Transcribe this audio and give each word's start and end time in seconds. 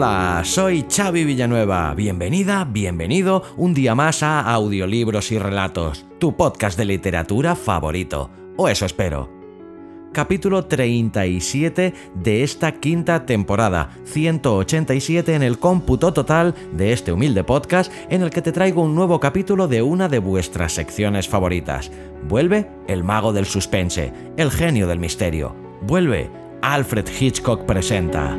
Hola, 0.00 0.42
soy 0.44 0.86
Xavi 0.88 1.24
Villanueva. 1.24 1.92
Bienvenida, 1.92 2.64
bienvenido 2.64 3.42
un 3.56 3.74
día 3.74 3.96
más 3.96 4.22
a 4.22 4.42
Audiolibros 4.42 5.32
y 5.32 5.40
Relatos, 5.40 6.06
tu 6.20 6.36
podcast 6.36 6.78
de 6.78 6.84
literatura 6.84 7.56
favorito. 7.56 8.30
O 8.56 8.68
eso 8.68 8.86
espero. 8.86 9.28
Capítulo 10.12 10.66
37 10.66 11.94
de 12.14 12.42
esta 12.44 12.70
quinta 12.78 13.26
temporada, 13.26 13.90
187 14.04 15.34
en 15.34 15.42
el 15.42 15.58
cómputo 15.58 16.12
total 16.12 16.54
de 16.74 16.92
este 16.92 17.10
humilde 17.10 17.42
podcast 17.42 17.92
en 18.08 18.22
el 18.22 18.30
que 18.30 18.40
te 18.40 18.52
traigo 18.52 18.82
un 18.82 18.94
nuevo 18.94 19.18
capítulo 19.18 19.66
de 19.66 19.82
una 19.82 20.08
de 20.08 20.20
vuestras 20.20 20.74
secciones 20.74 21.26
favoritas. 21.26 21.90
Vuelve 22.28 22.70
el 22.86 23.02
mago 23.02 23.32
del 23.32 23.46
suspense, 23.46 24.12
el 24.36 24.52
genio 24.52 24.86
del 24.86 25.00
misterio. 25.00 25.56
Vuelve 25.82 26.30
Alfred 26.62 27.06
Hitchcock 27.18 27.64
presenta. 27.64 28.38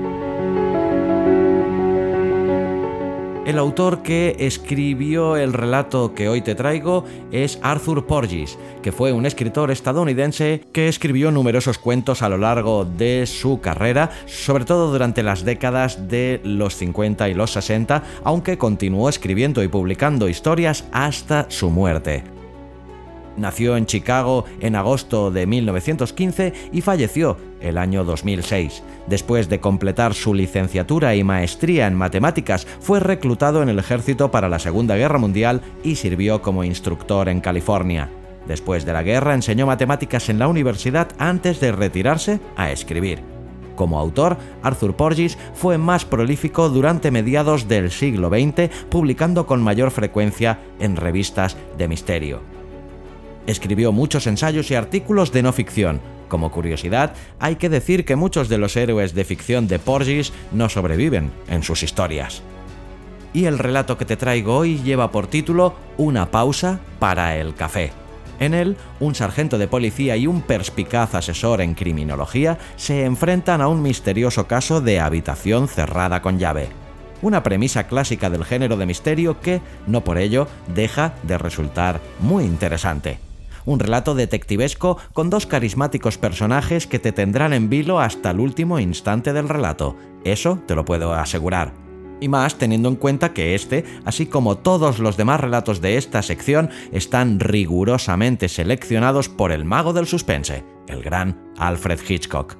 El 3.49 3.57
autor 3.57 4.03
que 4.03 4.35
escribió 4.37 5.35
el 5.35 5.53
relato 5.53 6.13
que 6.13 6.29
hoy 6.29 6.41
te 6.41 6.53
traigo 6.53 7.05
es 7.31 7.57
Arthur 7.63 8.05
Porges, 8.05 8.59
que 8.83 8.91
fue 8.91 9.11
un 9.11 9.25
escritor 9.25 9.71
estadounidense 9.71 10.61
que 10.71 10.87
escribió 10.87 11.31
numerosos 11.31 11.79
cuentos 11.79 12.21
a 12.21 12.29
lo 12.29 12.37
largo 12.37 12.85
de 12.85 13.25
su 13.25 13.59
carrera, 13.59 14.11
sobre 14.27 14.65
todo 14.65 14.91
durante 14.91 15.23
las 15.23 15.45
décadas 15.45 16.07
de 16.07 16.39
los 16.43 16.75
50 16.75 17.27
y 17.27 17.33
los 17.33 17.49
60, 17.53 18.03
aunque 18.23 18.59
continuó 18.59 19.09
escribiendo 19.09 19.63
y 19.63 19.67
publicando 19.67 20.29
historias 20.29 20.85
hasta 20.91 21.49
su 21.49 21.71
muerte. 21.71 22.38
Nació 23.39 23.77
en 23.77 23.85
Chicago 23.85 24.43
en 24.59 24.75
agosto 24.75 25.31
de 25.31 25.47
1915 25.47 26.53
y 26.73 26.81
falleció 26.81 27.37
el 27.61 27.77
año 27.77 28.03
2006. 28.03 28.83
Después 29.07 29.47
de 29.47 29.61
completar 29.61 30.13
su 30.13 30.33
licenciatura 30.33 31.15
y 31.15 31.23
maestría 31.23 31.87
en 31.87 31.95
matemáticas, 31.95 32.67
fue 32.81 32.99
reclutado 32.99 33.63
en 33.63 33.69
el 33.69 33.79
ejército 33.79 34.29
para 34.29 34.49
la 34.49 34.59
Segunda 34.59 34.97
Guerra 34.97 35.19
Mundial 35.19 35.61
y 35.83 35.95
sirvió 35.95 36.41
como 36.41 36.65
instructor 36.65 37.29
en 37.29 37.39
California. 37.39 38.09
Después 38.45 38.83
de 38.83 38.91
la 38.91 39.03
guerra 39.03 39.33
enseñó 39.33 39.65
matemáticas 39.65 40.27
en 40.27 40.37
la 40.37 40.49
universidad 40.49 41.07
antes 41.17 41.61
de 41.61 41.71
retirarse 41.71 42.41
a 42.57 42.71
escribir. 42.71 43.19
Como 43.77 43.97
autor, 43.97 44.35
Arthur 44.63 44.97
Porges 44.97 45.37
fue 45.53 45.77
más 45.77 46.03
prolífico 46.03 46.67
durante 46.67 47.11
mediados 47.11 47.69
del 47.69 47.89
siglo 47.89 48.27
XX, 48.27 48.69
publicando 48.89 49.45
con 49.45 49.63
mayor 49.63 49.91
frecuencia 49.91 50.59
en 50.81 50.97
revistas 50.97 51.55
de 51.77 51.87
misterio. 51.87 52.58
Escribió 53.47 53.91
muchos 53.91 54.27
ensayos 54.27 54.69
y 54.71 54.75
artículos 54.75 55.31
de 55.31 55.43
no 55.43 55.53
ficción. 55.53 56.01
Como 56.29 56.51
curiosidad, 56.51 57.13
hay 57.39 57.55
que 57.55 57.69
decir 57.69 58.05
que 58.05 58.15
muchos 58.15 58.47
de 58.47 58.59
los 58.59 58.77
héroes 58.77 59.15
de 59.15 59.25
ficción 59.25 59.67
de 59.67 59.79
Porges 59.79 60.31
no 60.51 60.69
sobreviven 60.69 61.31
en 61.49 61.63
sus 61.63 61.83
historias. 61.83 62.43
Y 63.33 63.45
el 63.45 63.59
relato 63.59 63.97
que 63.97 64.05
te 64.05 64.17
traigo 64.17 64.55
hoy 64.55 64.79
lleva 64.79 65.11
por 65.11 65.27
título 65.27 65.75
Una 65.97 66.31
pausa 66.31 66.79
para 66.99 67.35
el 67.37 67.55
café. 67.55 67.91
En 68.39 68.53
él, 68.53 68.77
un 68.99 69.15
sargento 69.15 69.57
de 69.57 69.67
policía 69.67 70.15
y 70.15 70.25
un 70.25 70.41
perspicaz 70.41 71.13
asesor 71.13 71.61
en 71.61 71.73
criminología 71.73 72.57
se 72.77 73.03
enfrentan 73.03 73.61
a 73.61 73.67
un 73.67 73.81
misterioso 73.81 74.47
caso 74.47 74.79
de 74.81 74.99
habitación 74.99 75.67
cerrada 75.67 76.21
con 76.21 76.39
llave. 76.39 76.69
Una 77.21 77.43
premisa 77.43 77.87
clásica 77.87 78.29
del 78.29 78.45
género 78.45 78.77
de 78.77 78.85
misterio 78.85 79.41
que, 79.41 79.59
no 79.87 80.03
por 80.03 80.17
ello, 80.17 80.47
deja 80.73 81.13
de 81.23 81.37
resultar 81.37 81.99
muy 82.21 82.45
interesante 82.45 83.28
un 83.69 83.79
relato 83.79 84.15
detectivesco 84.15 84.97
con 85.13 85.29
dos 85.29 85.45
carismáticos 85.45 86.17
personajes 86.17 86.87
que 86.87 86.97
te 86.97 87.11
tendrán 87.11 87.53
en 87.53 87.69
vilo 87.69 87.99
hasta 87.99 88.31
el 88.31 88.39
último 88.39 88.79
instante 88.79 89.31
del 89.31 89.47
relato. 89.47 89.95
Eso 90.23 90.59
te 90.65 90.73
lo 90.73 90.85
puedo 90.85 91.13
asegurar. 91.13 91.71
Y 92.19 92.29
más 92.29 92.55
teniendo 92.55 92.89
en 92.89 92.95
cuenta 92.95 93.31
que 93.31 93.53
este, 93.53 93.85
así 94.05 94.25
como 94.25 94.57
todos 94.57 94.97
los 94.97 95.17
demás 95.17 95.39
relatos 95.39 95.81
de 95.81 95.97
esta 95.97 96.23
sección, 96.23 96.71
están 96.91 97.39
rigurosamente 97.39 98.49
seleccionados 98.49 99.29
por 99.29 99.51
el 99.51 99.65
mago 99.65 99.93
del 99.93 100.07
suspense, 100.07 100.63
el 100.87 101.03
gran 101.03 101.39
Alfred 101.57 101.99
Hitchcock. 102.07 102.57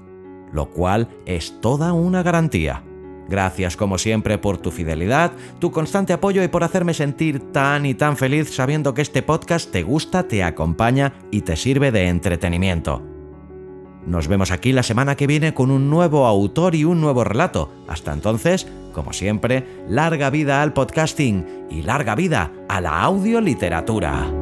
Lo 0.53 0.69
cual 0.69 1.09
es 1.25 1.59
toda 1.59 1.92
una 1.92 2.22
garantía. 2.22 2.84
Gracias 3.30 3.78
como 3.78 4.00
siempre 4.00 4.40
por 4.40 4.58
tu 4.58 4.72
fidelidad, 4.72 5.32
tu 5.60 5.72
constante 5.72 6.14
apoyo 6.14 6.44
y 6.44 6.48
por 6.48 6.64
hacerme 6.64 6.96
sentir 6.96 7.52
tan 7.52 7.86
y 7.86 7.94
tan 7.94 8.18
feliz 8.18 8.54
sabiendo 8.54 8.96
que 8.96 9.04
este 9.04 9.22
podcast 9.22 9.72
te 9.72 9.84
gusta, 9.84 10.24
te 10.24 10.44
acompaña 10.44 11.14
y 11.30 11.42
te 11.42 11.56
sirve 11.56 11.92
de 11.92 12.08
entretenimiento. 12.08 13.04
Nos 14.08 14.28
vemos 14.28 14.50
aquí 14.50 14.72
la 14.72 14.82
semana 14.82 15.16
que 15.16 15.28
viene 15.28 15.54
con 15.54 15.70
un 15.70 15.92
nuevo 15.92 16.26
autor 16.26 16.74
y 16.74 16.86
un 16.86 17.00
nuevo 17.02 17.24
relato. 17.24 17.72
Hasta 17.88 18.14
entonces, 18.14 18.66
como 18.94 19.14
siempre, 19.14 19.64
larga 19.88 20.32
vida 20.32 20.64
al 20.64 20.74
podcasting 20.74 21.68
y 21.70 21.84
larga 21.84 22.16
vida 22.16 22.52
a 22.68 22.82
la 22.82 23.02
audioliteratura. 23.02 24.39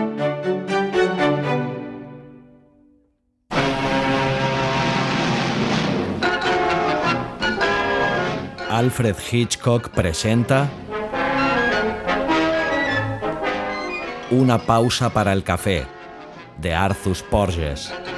Alfred 8.70 9.18
Hitchcock 9.30 9.90
presenta 9.90 10.70
Una 14.30 14.60
pausa 14.60 15.10
para 15.10 15.34
el 15.34 15.44
café 15.44 15.86
de 16.62 16.74
Arthur 16.74 17.24
Porges. 17.24 18.11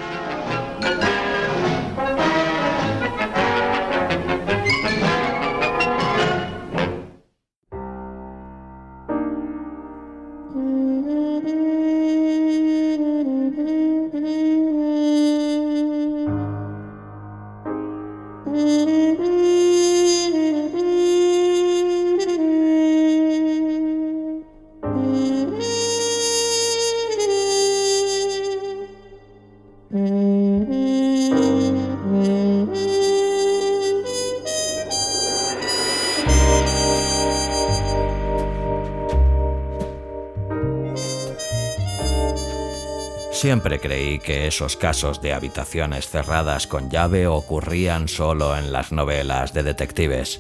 Siempre 43.44 43.82
creí 43.82 44.20
que 44.20 44.48
esos 44.48 44.78
casos 44.78 45.22
de 45.22 45.34
habitaciones 45.34 46.08
cerradas 46.08 46.66
con 46.66 46.90
llave 46.90 47.28
ocurrían 47.28 48.08
solo 48.08 48.56
en 48.56 48.72
las 48.72 48.94
novelas 48.94 49.54
de 49.54 49.64
detectives. 49.64 50.40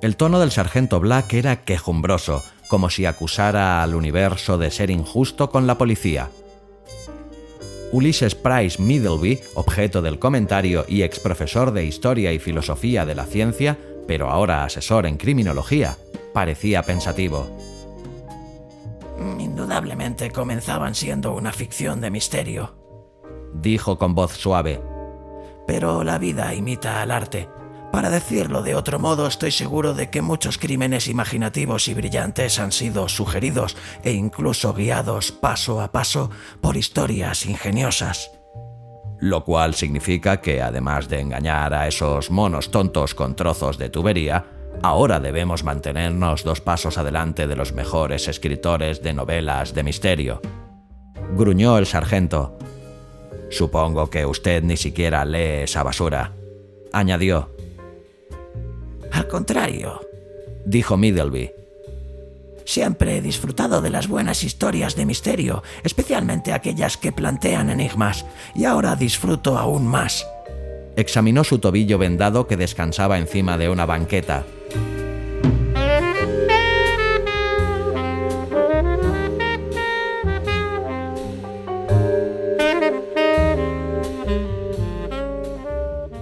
El 0.00 0.14
tono 0.14 0.38
del 0.38 0.52
sargento 0.52 1.00
Black 1.00 1.32
era 1.32 1.64
quejumbroso, 1.64 2.44
como 2.68 2.90
si 2.90 3.06
acusara 3.06 3.82
al 3.82 3.96
universo 3.96 4.56
de 4.56 4.70
ser 4.70 4.88
injusto 4.88 5.50
con 5.50 5.66
la 5.66 5.78
policía. 5.78 6.30
Ulysses 7.90 8.36
Price 8.36 8.80
Middleby, 8.80 9.40
objeto 9.54 10.00
del 10.00 10.20
comentario 10.20 10.84
y 10.86 11.02
ex 11.02 11.18
profesor 11.18 11.72
de 11.72 11.86
Historia 11.86 12.32
y 12.32 12.38
Filosofía 12.38 13.04
de 13.04 13.16
la 13.16 13.24
Ciencia, 13.24 13.76
pero 14.06 14.30
ahora 14.30 14.62
asesor 14.62 15.06
en 15.06 15.16
criminología, 15.16 15.98
parecía 16.32 16.84
pensativo. 16.84 17.50
Comenzaban 20.32 20.94
siendo 20.94 21.34
una 21.34 21.52
ficción 21.52 22.00
de 22.00 22.10
misterio, 22.10 22.74
dijo 23.54 23.98
con 23.98 24.14
voz 24.14 24.32
suave. 24.32 24.82
Pero 25.66 26.04
la 26.04 26.18
vida 26.18 26.54
imita 26.54 27.02
al 27.02 27.10
arte. 27.10 27.48
Para 27.92 28.10
decirlo 28.10 28.62
de 28.62 28.74
otro 28.74 28.98
modo, 28.98 29.26
estoy 29.26 29.50
seguro 29.50 29.94
de 29.94 30.10
que 30.10 30.22
muchos 30.22 30.58
crímenes 30.58 31.08
imaginativos 31.08 31.88
y 31.88 31.94
brillantes 31.94 32.58
han 32.58 32.72
sido 32.72 33.08
sugeridos 33.08 33.76
e 34.02 34.12
incluso 34.12 34.74
guiados 34.74 35.32
paso 35.32 35.80
a 35.80 35.90
paso 35.90 36.30
por 36.60 36.76
historias 36.76 37.46
ingeniosas. 37.46 38.30
Lo 39.18 39.44
cual 39.44 39.74
significa 39.74 40.40
que, 40.40 40.62
además 40.62 41.08
de 41.08 41.20
engañar 41.20 41.74
a 41.74 41.88
esos 41.88 42.30
monos 42.30 42.70
tontos 42.70 43.14
con 43.14 43.34
trozos 43.34 43.76
de 43.76 43.90
tubería, 43.90 44.59
Ahora 44.82 45.20
debemos 45.20 45.62
mantenernos 45.62 46.42
dos 46.42 46.60
pasos 46.60 46.96
adelante 46.96 47.46
de 47.46 47.56
los 47.56 47.72
mejores 47.72 48.28
escritores 48.28 49.02
de 49.02 49.12
novelas 49.12 49.74
de 49.74 49.82
misterio. 49.82 50.40
Gruñó 51.36 51.78
el 51.78 51.86
sargento. 51.86 52.56
Supongo 53.50 54.08
que 54.08 54.24
usted 54.24 54.62
ni 54.62 54.76
siquiera 54.76 55.24
lee 55.24 55.64
esa 55.64 55.82
basura. 55.82 56.32
Añadió. 56.92 57.50
Al 59.12 59.28
contrario, 59.28 60.00
dijo 60.64 60.96
Middleby. 60.96 61.52
Siempre 62.64 63.16
he 63.16 63.20
disfrutado 63.20 63.80
de 63.82 63.90
las 63.90 64.06
buenas 64.06 64.44
historias 64.44 64.94
de 64.94 65.04
misterio, 65.04 65.62
especialmente 65.82 66.52
aquellas 66.52 66.96
que 66.96 67.10
plantean 67.10 67.68
enigmas, 67.68 68.24
y 68.54 68.64
ahora 68.64 68.94
disfruto 68.94 69.58
aún 69.58 69.86
más. 69.86 70.26
Examinó 70.96 71.44
su 71.44 71.58
tobillo 71.58 71.98
vendado 71.98 72.46
que 72.46 72.56
descansaba 72.56 73.18
encima 73.18 73.58
de 73.58 73.68
una 73.68 73.86
banqueta. 73.86 74.44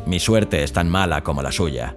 Mi 0.09 0.19
suerte 0.19 0.63
es 0.63 0.73
tan 0.73 0.89
mala 0.89 1.23
como 1.23 1.43
la 1.43 1.53
suya. 1.53 1.95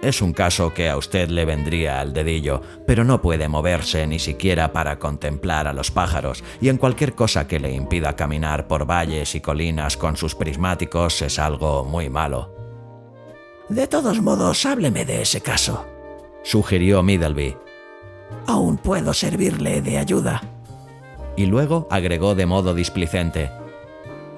Es 0.00 0.22
un 0.22 0.32
caso 0.32 0.72
que 0.72 0.88
a 0.88 0.96
usted 0.96 1.28
le 1.28 1.44
vendría 1.44 2.00
al 2.00 2.14
dedillo, 2.14 2.62
pero 2.86 3.04
no 3.04 3.20
puede 3.20 3.46
moverse 3.46 4.06
ni 4.06 4.18
siquiera 4.18 4.72
para 4.72 4.98
contemplar 4.98 5.68
a 5.68 5.74
los 5.74 5.90
pájaros, 5.90 6.42
y 6.62 6.70
en 6.70 6.78
cualquier 6.78 7.14
cosa 7.14 7.46
que 7.46 7.60
le 7.60 7.74
impida 7.74 8.16
caminar 8.16 8.66
por 8.68 8.86
valles 8.86 9.34
y 9.34 9.42
colinas 9.42 9.98
con 9.98 10.16
sus 10.16 10.34
prismáticos 10.34 11.20
es 11.20 11.38
algo 11.38 11.84
muy 11.84 12.08
malo. 12.08 12.54
De 13.68 13.86
todos 13.86 14.22
modos, 14.22 14.64
hábleme 14.64 15.04
de 15.04 15.20
ese 15.20 15.42
caso, 15.42 15.84
sugirió 16.42 17.02
Middleby. 17.02 17.54
Aún 18.46 18.78
puedo 18.78 19.12
servirle 19.12 19.82
de 19.82 19.98
ayuda. 19.98 20.40
Y 21.36 21.44
luego 21.44 21.86
agregó 21.90 22.34
de 22.34 22.46
modo 22.46 22.74
displicente. 22.74 23.50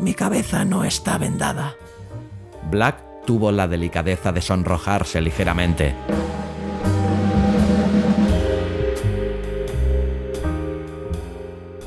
Mi 0.01 0.15
cabeza 0.15 0.65
no 0.65 0.83
está 0.83 1.17
vendada. 1.17 1.77
Black 2.71 3.25
tuvo 3.25 3.53
la 3.53 3.69
delicadeza 3.69 4.33
de 4.33 4.41
sonrojarse 4.41 5.21
ligeramente. 5.21 5.95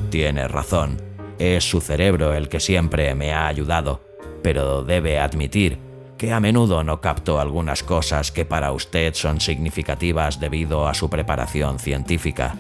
Tiene 0.10 0.48
razón, 0.48 1.02
es 1.38 1.70
su 1.70 1.82
cerebro 1.82 2.34
el 2.34 2.50
que 2.50 2.60
siempre 2.60 3.14
me 3.14 3.34
ha 3.34 3.48
ayudado, 3.48 4.02
pero 4.42 4.84
debe 4.84 5.20
admitir 5.20 5.78
que 6.18 6.34
a 6.34 6.40
menudo 6.40 6.84
no 6.84 7.00
capto 7.00 7.40
algunas 7.40 7.84
cosas 7.84 8.32
que 8.32 8.44
para 8.46 8.72
usted 8.72 9.14
son 9.14 9.40
significativas 9.40 10.40
debido 10.40 10.88
a 10.88 10.94
su 10.94 11.10
preparación 11.10 11.80
científica. 11.80 12.56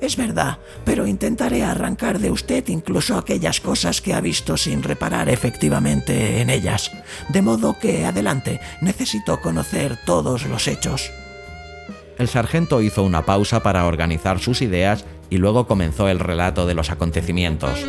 Es 0.00 0.16
verdad, 0.16 0.58
pero 0.84 1.06
intentaré 1.06 1.62
arrancar 1.62 2.18
de 2.18 2.30
usted 2.30 2.66
incluso 2.68 3.18
aquellas 3.18 3.60
cosas 3.60 4.00
que 4.00 4.14
ha 4.14 4.20
visto 4.20 4.56
sin 4.56 4.82
reparar 4.82 5.28
efectivamente 5.28 6.40
en 6.40 6.48
ellas. 6.48 6.90
De 7.28 7.42
modo 7.42 7.76
que, 7.78 8.06
adelante, 8.06 8.60
necesito 8.80 9.40
conocer 9.40 9.98
todos 10.06 10.46
los 10.46 10.68
hechos. 10.68 11.10
El 12.18 12.28
sargento 12.28 12.82
hizo 12.82 13.02
una 13.02 13.24
pausa 13.24 13.62
para 13.62 13.86
organizar 13.86 14.40
sus 14.40 14.62
ideas 14.62 15.04
y 15.30 15.38
luego 15.38 15.66
comenzó 15.66 16.08
el 16.08 16.18
relato 16.18 16.66
de 16.66 16.74
los 16.74 16.90
acontecimientos. 16.90 17.86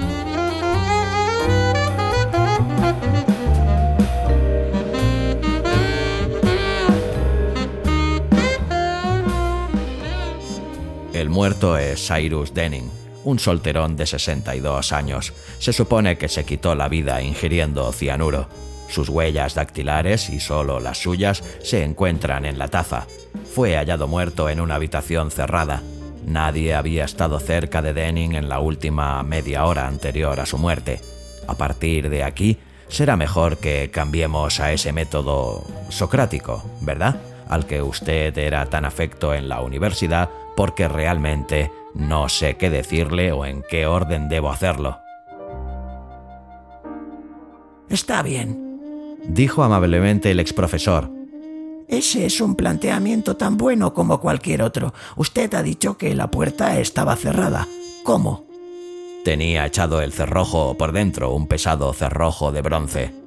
Muerto 11.32 11.78
es 11.78 12.06
Cyrus 12.08 12.54
Denning, 12.54 12.92
un 13.24 13.40
solterón 13.40 13.96
de 13.96 14.06
62 14.06 14.92
años. 14.92 15.34
Se 15.60 15.74
supone 15.74 16.18
que 16.18 16.28
se 16.28 16.46
quitó 16.46 16.76
la 16.76 16.90
vida 16.90 17.22
ingiriendo 17.22 17.92
cianuro. 17.94 18.48
Sus 18.90 19.10
huellas 19.10 19.56
dactilares, 19.56 20.30
y 20.30 20.40
solo 20.40 20.80
las 20.80 20.98
suyas, 20.98 21.44
se 21.64 21.84
encuentran 21.84 22.46
en 22.46 22.60
la 22.60 22.68
taza. 22.68 23.08
Fue 23.56 23.78
hallado 23.78 24.08
muerto 24.08 24.50
en 24.50 24.60
una 24.60 24.76
habitación 24.76 25.32
cerrada. 25.32 25.82
Nadie 26.26 26.76
había 26.76 27.06
estado 27.06 27.40
cerca 27.40 27.82
de 27.82 27.94
Denning 27.94 28.36
en 28.36 28.50
la 28.50 28.60
última 28.60 29.24
media 29.24 29.66
hora 29.66 29.88
anterior 29.88 30.40
a 30.40 30.46
su 30.46 30.58
muerte. 30.58 31.02
A 31.48 31.56
partir 31.56 32.10
de 32.10 32.24
aquí, 32.24 32.58
será 32.90 33.16
mejor 33.16 33.58
que 33.58 33.90
cambiemos 33.90 34.60
a 34.60 34.74
ese 34.74 34.92
método 34.92 35.66
socrático, 35.90 36.64
¿verdad? 36.82 37.22
Al 37.48 37.66
que 37.66 37.82
usted 37.82 38.38
era 38.38 38.66
tan 38.66 38.86
afecto 38.86 39.34
en 39.34 39.48
la 39.48 39.62
universidad 39.62 40.30
porque 40.62 40.88
realmente 40.88 41.72
no 41.96 42.30
sé 42.30 42.56
qué 42.56 42.70
decirle 42.70 43.32
o 43.32 43.46
en 43.48 43.64
qué 43.68 43.88
orden 43.88 44.30
debo 44.30 44.52
hacerlo. 44.52 45.00
Está 47.90 48.22
bien, 48.22 49.18
dijo 49.28 49.64
amablemente 49.64 50.30
el 50.30 50.40
exprofesor. 50.40 51.10
Ese 51.88 52.28
es 52.28 52.40
un 52.42 52.54
planteamiento 52.54 53.36
tan 53.36 53.58
bueno 53.58 53.96
como 53.96 54.22
cualquier 54.22 54.62
otro. 54.62 54.94
Usted 55.16 55.52
ha 55.56 55.64
dicho 55.64 55.98
que 55.98 56.14
la 56.14 56.30
puerta 56.30 56.80
estaba 56.80 57.16
cerrada. 57.16 57.68
¿Cómo? 58.04 58.46
Tenía 59.26 59.66
echado 59.66 60.00
el 60.00 60.14
cerrojo 60.14 60.78
por 60.78 60.92
dentro, 60.92 61.34
un 61.34 61.48
pesado 61.48 61.92
cerrojo 61.94 62.52
de 62.52 62.62
bronce. 62.62 63.21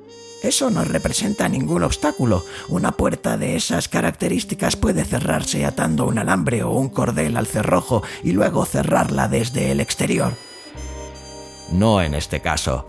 Eso 0.44 0.68
no 0.68 0.84
representa 0.84 1.48
ningún 1.48 1.84
obstáculo. 1.84 2.44
Una 2.68 2.92
puerta 2.92 3.38
de 3.38 3.56
esas 3.56 3.88
características 3.88 4.76
puede 4.76 5.06
cerrarse 5.06 5.64
atando 5.64 6.06
un 6.06 6.18
alambre 6.18 6.62
o 6.62 6.70
un 6.70 6.90
cordel 6.90 7.38
al 7.38 7.46
cerrojo 7.46 8.02
y 8.22 8.32
luego 8.32 8.66
cerrarla 8.66 9.26
desde 9.26 9.70
el 9.70 9.80
exterior. 9.80 10.34
No 11.72 12.02
en 12.02 12.12
este 12.12 12.40
caso, 12.40 12.86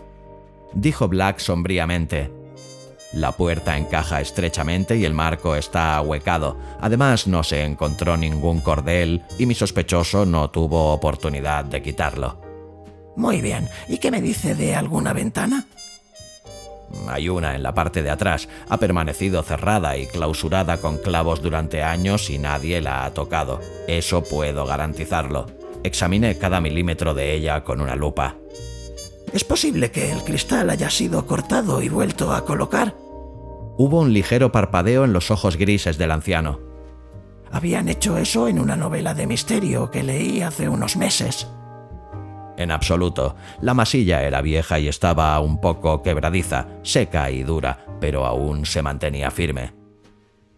dijo 0.74 1.08
Black 1.08 1.38
sombríamente. 1.38 2.30
La 3.14 3.32
puerta 3.32 3.78
encaja 3.78 4.20
estrechamente 4.20 4.98
y 4.98 5.06
el 5.06 5.14
marco 5.14 5.56
está 5.56 5.96
ahuecado. 5.96 6.58
Además, 6.78 7.26
no 7.26 7.42
se 7.42 7.64
encontró 7.64 8.18
ningún 8.18 8.60
cordel 8.60 9.22
y 9.38 9.46
mi 9.46 9.54
sospechoso 9.54 10.26
no 10.26 10.50
tuvo 10.50 10.92
oportunidad 10.92 11.64
de 11.64 11.80
quitarlo. 11.80 12.38
Muy 13.16 13.40
bien. 13.40 13.66
¿Y 13.88 13.96
qué 13.96 14.10
me 14.10 14.20
dice 14.20 14.54
de 14.54 14.74
alguna 14.74 15.14
ventana? 15.14 15.66
Hay 17.08 17.28
una 17.28 17.54
en 17.54 17.62
la 17.62 17.74
parte 17.74 18.02
de 18.02 18.10
atrás. 18.10 18.48
Ha 18.68 18.78
permanecido 18.78 19.42
cerrada 19.42 19.96
y 19.96 20.06
clausurada 20.06 20.78
con 20.78 20.98
clavos 20.98 21.42
durante 21.42 21.82
años 21.82 22.30
y 22.30 22.38
nadie 22.38 22.80
la 22.80 23.04
ha 23.04 23.14
tocado. 23.14 23.60
Eso 23.88 24.22
puedo 24.22 24.66
garantizarlo. 24.66 25.46
Examiné 25.82 26.38
cada 26.38 26.60
milímetro 26.60 27.14
de 27.14 27.34
ella 27.34 27.62
con 27.62 27.80
una 27.80 27.96
lupa. 27.96 28.36
¿Es 29.32 29.44
posible 29.44 29.90
que 29.90 30.10
el 30.10 30.22
cristal 30.22 30.70
haya 30.70 30.90
sido 30.90 31.26
cortado 31.26 31.82
y 31.82 31.88
vuelto 31.88 32.32
a 32.32 32.44
colocar? 32.44 32.94
Hubo 33.78 34.00
un 34.00 34.12
ligero 34.12 34.50
parpadeo 34.52 35.04
en 35.04 35.12
los 35.12 35.30
ojos 35.30 35.56
grises 35.56 35.98
del 35.98 36.10
anciano. 36.10 36.60
Habían 37.50 37.88
hecho 37.88 38.16
eso 38.16 38.48
en 38.48 38.58
una 38.58 38.76
novela 38.76 39.14
de 39.14 39.26
misterio 39.26 39.90
que 39.90 40.02
leí 40.02 40.40
hace 40.40 40.68
unos 40.68 40.96
meses. 40.96 41.46
En 42.56 42.70
absoluto. 42.70 43.36
La 43.60 43.74
masilla 43.74 44.22
era 44.22 44.40
vieja 44.40 44.78
y 44.78 44.88
estaba 44.88 45.38
un 45.40 45.60
poco 45.60 46.02
quebradiza, 46.02 46.66
seca 46.82 47.30
y 47.30 47.42
dura, 47.42 47.86
pero 48.00 48.24
aún 48.24 48.66
se 48.66 48.82
mantenía 48.82 49.30
firme. 49.30 49.72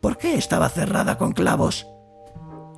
¿Por 0.01 0.17
qué 0.17 0.35
estaba 0.35 0.69
cerrada 0.69 1.19
con 1.19 1.33
clavos? 1.33 1.87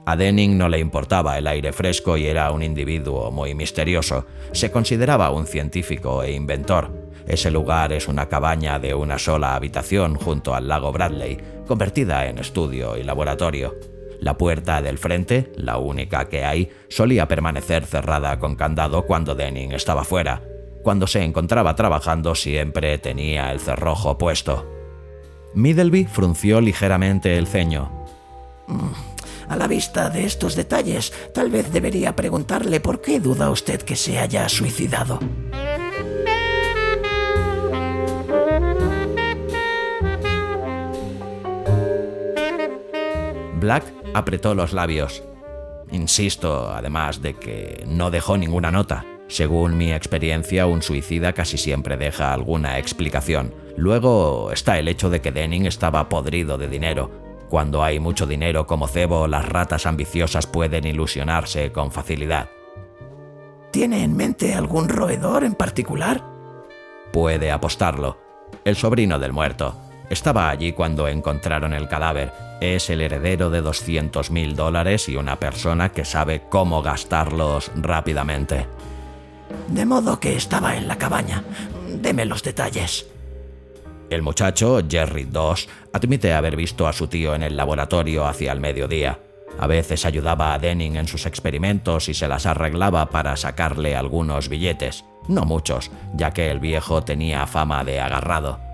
A 0.06 0.16
Denning 0.16 0.56
no 0.56 0.68
le 0.68 0.78
importaba 0.78 1.36
el 1.36 1.46
aire 1.46 1.72
fresco 1.72 2.16
y 2.16 2.26
era 2.26 2.50
un 2.50 2.62
individuo 2.62 3.30
muy 3.30 3.54
misterioso. 3.54 4.26
Se 4.52 4.70
consideraba 4.70 5.30
un 5.30 5.46
científico 5.46 6.22
e 6.22 6.32
inventor. 6.32 7.10
Ese 7.28 7.50
lugar 7.50 7.92
es 7.92 8.08
una 8.08 8.28
cabaña 8.28 8.78
de 8.78 8.94
una 8.94 9.18
sola 9.18 9.54
habitación 9.54 10.14
junto 10.14 10.54
al 10.54 10.66
lago 10.66 10.90
Bradley, 10.90 11.38
convertida 11.66 12.26
en 12.26 12.38
estudio 12.38 12.96
y 12.96 13.04
laboratorio. 13.04 13.76
La 14.20 14.36
puerta 14.36 14.82
del 14.82 14.98
frente, 14.98 15.50
la 15.56 15.78
única 15.78 16.28
que 16.28 16.44
hay, 16.44 16.70
solía 16.88 17.26
permanecer 17.26 17.86
cerrada 17.86 18.38
con 18.38 18.54
candado 18.54 19.06
cuando 19.06 19.34
Denning 19.34 19.72
estaba 19.72 20.04
fuera. 20.04 20.42
Cuando 20.82 21.06
se 21.06 21.22
encontraba 21.22 21.74
trabajando 21.74 22.34
siempre 22.34 22.98
tenía 22.98 23.50
el 23.50 23.60
cerrojo 23.60 24.18
puesto. 24.18 24.70
Middleby 25.54 26.04
frunció 26.04 26.60
ligeramente 26.60 27.36
el 27.36 27.46
ceño. 27.46 28.06
A 29.48 29.56
la 29.56 29.66
vista 29.66 30.10
de 30.10 30.24
estos 30.24 30.54
detalles, 30.54 31.12
tal 31.34 31.50
vez 31.50 31.72
debería 31.72 32.14
preguntarle 32.14 32.78
por 32.78 33.00
qué 33.00 33.20
duda 33.20 33.50
usted 33.50 33.82
que 33.82 33.96
se 33.96 34.18
haya 34.18 34.48
suicidado. 34.48 35.18
Black 43.60 43.99
apretó 44.14 44.54
los 44.54 44.72
labios. 44.72 45.22
Insisto, 45.92 46.70
además 46.70 47.20
de 47.22 47.34
que 47.34 47.84
no 47.86 48.10
dejó 48.10 48.36
ninguna 48.36 48.70
nota. 48.70 49.04
Según 49.28 49.76
mi 49.76 49.92
experiencia, 49.92 50.66
un 50.66 50.82
suicida 50.82 51.32
casi 51.32 51.56
siempre 51.56 51.96
deja 51.96 52.32
alguna 52.32 52.78
explicación. 52.78 53.54
Luego 53.76 54.50
está 54.52 54.78
el 54.78 54.88
hecho 54.88 55.10
de 55.10 55.20
que 55.20 55.32
Denning 55.32 55.66
estaba 55.66 56.08
podrido 56.08 56.58
de 56.58 56.68
dinero. 56.68 57.10
Cuando 57.48 57.82
hay 57.82 57.98
mucho 57.98 58.26
dinero 58.26 58.66
como 58.66 58.86
cebo, 58.86 59.26
las 59.26 59.48
ratas 59.48 59.86
ambiciosas 59.86 60.46
pueden 60.46 60.86
ilusionarse 60.86 61.72
con 61.72 61.90
facilidad. 61.90 62.48
¿Tiene 63.72 64.02
en 64.02 64.16
mente 64.16 64.54
algún 64.54 64.88
roedor 64.88 65.44
en 65.44 65.54
particular? 65.54 66.24
Puede 67.12 67.50
apostarlo. 67.50 68.18
El 68.64 68.76
sobrino 68.76 69.18
del 69.18 69.32
muerto. 69.32 69.74
Estaba 70.10 70.50
allí 70.50 70.72
cuando 70.72 71.06
encontraron 71.06 71.72
el 71.72 71.86
cadáver. 71.86 72.32
Es 72.60 72.90
el 72.90 73.00
heredero 73.00 73.48
de 73.48 73.62
200 73.62 74.32
mil 74.32 74.56
dólares 74.56 75.08
y 75.08 75.16
una 75.16 75.36
persona 75.36 75.90
que 75.90 76.04
sabe 76.04 76.42
cómo 76.50 76.82
gastarlos 76.82 77.70
rápidamente. 77.76 78.66
De 79.68 79.86
modo 79.86 80.18
que 80.18 80.34
estaba 80.34 80.76
en 80.76 80.88
la 80.88 80.98
cabaña. 80.98 81.44
Deme 81.88 82.24
los 82.24 82.42
detalles. 82.42 83.06
El 84.10 84.22
muchacho, 84.22 84.80
Jerry 84.88 85.24
Doss, 85.24 85.68
admite 85.92 86.34
haber 86.34 86.56
visto 86.56 86.88
a 86.88 86.92
su 86.92 87.06
tío 87.06 87.32
en 87.36 87.44
el 87.44 87.56
laboratorio 87.56 88.26
hacia 88.26 88.50
el 88.50 88.58
mediodía. 88.58 89.20
A 89.60 89.68
veces 89.68 90.04
ayudaba 90.04 90.52
a 90.52 90.58
Denning 90.58 90.96
en 90.96 91.06
sus 91.06 91.24
experimentos 91.26 92.08
y 92.08 92.14
se 92.14 92.26
las 92.26 92.46
arreglaba 92.46 93.10
para 93.10 93.36
sacarle 93.36 93.94
algunos 93.94 94.48
billetes. 94.48 95.04
No 95.28 95.44
muchos, 95.44 95.92
ya 96.14 96.32
que 96.32 96.50
el 96.50 96.58
viejo 96.58 97.04
tenía 97.04 97.46
fama 97.46 97.84
de 97.84 98.00
agarrado. 98.00 98.69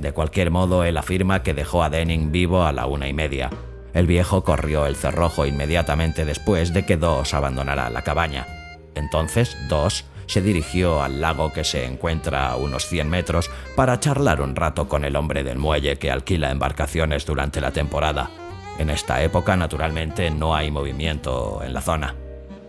De 0.00 0.12
cualquier 0.12 0.50
modo, 0.50 0.82
él 0.84 0.96
afirma 0.96 1.42
que 1.42 1.52
dejó 1.52 1.82
a 1.82 1.90
Denning 1.90 2.32
vivo 2.32 2.64
a 2.64 2.72
la 2.72 2.86
una 2.86 3.06
y 3.06 3.12
media. 3.12 3.50
El 3.92 4.06
viejo 4.06 4.44
corrió 4.44 4.86
el 4.86 4.96
cerrojo 4.96 5.44
inmediatamente 5.44 6.24
después 6.24 6.72
de 6.72 6.86
que 6.86 6.96
Doss 6.96 7.34
abandonara 7.34 7.90
la 7.90 8.02
cabaña. 8.02 8.46
Entonces, 8.94 9.58
Doss 9.68 10.06
se 10.24 10.40
dirigió 10.40 11.02
al 11.02 11.20
lago 11.20 11.52
que 11.52 11.64
se 11.64 11.84
encuentra 11.84 12.48
a 12.48 12.56
unos 12.56 12.86
100 12.86 13.10
metros 13.10 13.50
para 13.76 14.00
charlar 14.00 14.40
un 14.40 14.56
rato 14.56 14.88
con 14.88 15.04
el 15.04 15.16
hombre 15.16 15.44
del 15.44 15.58
muelle 15.58 15.98
que 15.98 16.10
alquila 16.10 16.50
embarcaciones 16.50 17.26
durante 17.26 17.60
la 17.60 17.72
temporada. 17.72 18.30
En 18.78 18.88
esta 18.88 19.22
época, 19.22 19.54
naturalmente, 19.54 20.30
no 20.30 20.54
hay 20.54 20.70
movimiento 20.70 21.60
en 21.62 21.74
la 21.74 21.82
zona. 21.82 22.14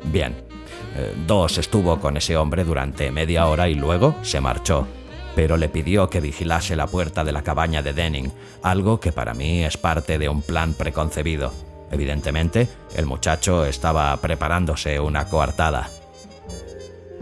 Bien, 0.03 0.35
eh, 0.97 1.13
Doss 1.25 1.59
estuvo 1.59 1.97
con 2.01 2.17
ese 2.17 2.35
hombre 2.35 2.65
durante 2.65 3.09
media 3.09 3.47
hora 3.47 3.69
y 3.69 3.75
luego 3.75 4.15
se 4.21 4.41
marchó 4.41 4.85
pero 5.35 5.57
le 5.57 5.69
pidió 5.69 6.09
que 6.09 6.19
vigilase 6.19 6.75
la 6.75 6.88
puerta 6.88 7.23
de 7.23 7.31
la 7.31 7.43
cabaña 7.43 7.81
de 7.81 7.93
Denning, 7.93 8.31
algo 8.63 9.00
que 9.00 9.11
para 9.11 9.33
mí 9.33 9.63
es 9.63 9.77
parte 9.77 10.17
de 10.17 10.29
un 10.29 10.41
plan 10.41 10.73
preconcebido. 10.73 11.53
Evidentemente, 11.91 12.69
el 12.95 13.05
muchacho 13.05 13.65
estaba 13.65 14.15
preparándose 14.17 15.00
una 15.00 15.25
coartada. 15.25 15.89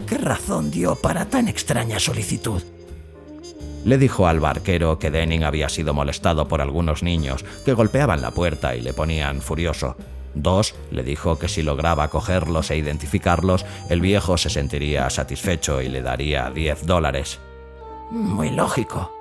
¿Qué 0.08 0.18
razón 0.18 0.72
dio 0.72 0.96
para 0.96 1.26
tan 1.26 1.48
extraña 1.48 2.00
solicitud? 2.00 2.62
Le 3.86 3.98
dijo 3.98 4.28
al 4.28 4.40
barquero 4.40 5.00
que 5.00 5.10
Denning 5.10 5.44
había 5.44 5.70
sido 5.70 5.94
molestado 5.94 6.48
por 6.48 6.62
algunos 6.62 7.02
niños 7.02 7.46
que 7.66 7.74
golpeaban 7.74 8.22
la 8.22 8.32
puerta 8.32 8.76
y 8.76 8.82
le 8.82 8.94
ponían 8.94 9.42
furioso. 9.42 9.96
Dos, 10.36 10.76
le 10.92 11.04
dijo 11.04 11.40
que 11.40 11.48
si 11.48 11.64
lograba 11.64 12.10
cogerlos 12.10 12.70
e 12.72 12.78
identificarlos, 12.78 13.66
el 13.90 14.02
viejo 14.02 14.38
se 14.38 14.50
sentiría 14.50 15.10
satisfecho 15.10 15.82
y 15.82 15.90
le 15.90 16.02
daría 16.02 16.52
10 16.52 16.86
dólares. 16.86 17.40
Muy 18.12 18.50
lógico, 18.50 19.12